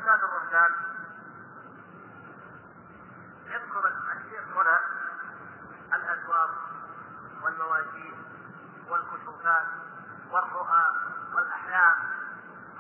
فساد 0.06 0.24
الرهبان؟ 0.24 0.74
يذكر 3.46 3.88
الشيخ 3.88 4.56
هنا 4.56 4.80
الأدوار 5.94 6.50
والمواجيد 7.42 8.14
والكشوفات 8.88 9.66
والرؤى 10.30 10.84
والأحلام. 11.34 11.96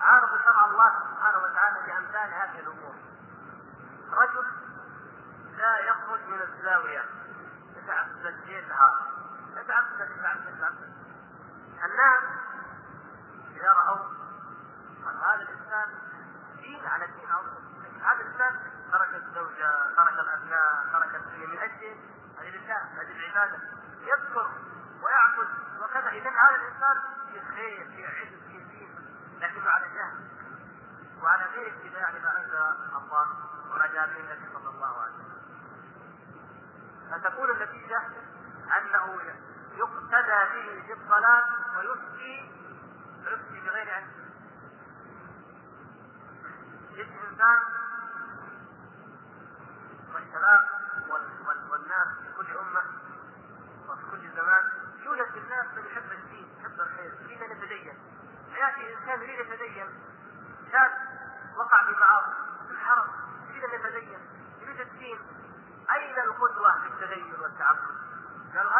عارض 0.00 0.28
شرع 0.28 0.64
الله 0.66 0.92
سبحانه 1.10 1.38
وتعالى 1.38 1.78
بأمثال 1.86 2.34
هذه 2.34 2.60
الأمور. 2.60 2.94
رجل 4.12 4.46
لا 5.56 5.78
يخرج 5.78 6.20
من 6.20 6.40
الزاوية. 6.40 7.04
يتعبد 7.76 8.34
ليلها 8.46 9.06
يتعبد 9.56 10.00
يتعبد 10.00 10.56
يتعبد 10.56 10.92
الناس 11.84 12.24
اذا 13.56 13.72
راوا 13.72 14.06
ان 15.10 15.16
هذا 15.16 15.42
الانسان 15.42 16.06
دين 16.66 16.86
على 16.86 17.06
دين 17.06 17.28
هذا 18.02 18.20
الانسان 18.20 18.60
ترك 18.92 19.14
الزوجه 19.14 19.70
ترك 19.96 20.12
الابناء 20.12 20.86
ترك 20.92 21.14
الدنيا 21.14 21.46
من 21.46 21.58
أجل 21.58 21.96
هذه 22.38 22.48
لله 22.48 22.76
هذه 22.76 23.12
العباده 23.36 23.58
يذكر 24.00 24.50
ويعبد 25.02 25.48
وكذا. 25.80 26.08
اذا 26.08 26.30
هذا 26.30 26.56
الإنسان 26.56 26.96
في 27.32 27.40
خير 27.54 27.86
في 27.90 28.06
علم 28.06 28.40
في 28.48 28.58
دين 28.58 28.88
لكنه 29.40 29.70
على 29.70 29.86
جهل. 29.94 30.26
وعلى 31.22 31.44
غير 31.44 31.74
اتباع 31.76 32.10
لما 32.10 32.38
أنزل 32.38 32.56
الله 32.96 33.28
وما 33.72 33.86
جاء 33.86 34.06
به 34.06 34.20
النبي 34.20 34.52
صلى 34.54 34.70
الله 34.70 35.02
عليه 35.02 35.14
وسلم. 35.14 35.36
فتكون 37.10 37.50
النتيجة 37.50 38.02
أنه 38.78 39.20
يقتدى 39.76 40.38
به 40.54 40.82
في 40.86 40.92
الصلاه 40.92 41.46
ويفتي 41.78 42.50
يفتي 43.22 43.60
بغير 43.60 43.94
علم. 43.94 44.26
يجي 46.90 47.20
انسان 47.30 47.58
والشباب 50.14 50.60
والناس 51.70 52.08
في 52.22 52.32
كل 52.36 52.58
امه 52.58 52.82
وفي 53.88 54.02
كل 54.10 54.30
زمان 54.36 54.64
يوجد 55.02 55.30
في 55.32 55.38
الناس 55.38 55.66
من 55.76 55.86
يحب 55.86 56.12
الدين 56.12 56.48
يحب 56.60 56.80
الخير 56.80 57.12
يريد 57.22 57.42
ان 57.42 57.50
يتدين 57.50 57.98
ياتي 58.52 58.94
انسان 58.94 59.22
يريد 59.22 59.40
يتدين 59.40 59.86
شاب 60.72 60.90
وقع 61.56 61.84
في 61.84 62.00
معاصي 62.00 62.32
في 62.66 62.72
الحرم 62.72 63.08
يريد 63.50 63.64
ان 63.64 63.80
يتدين 63.80 64.18
يريد 64.60 64.80
الدين 64.80 65.18
اين 65.92 66.18
التدين 67.06 67.40
والتعبد؟ 67.40 67.96
قالوا 68.56 68.72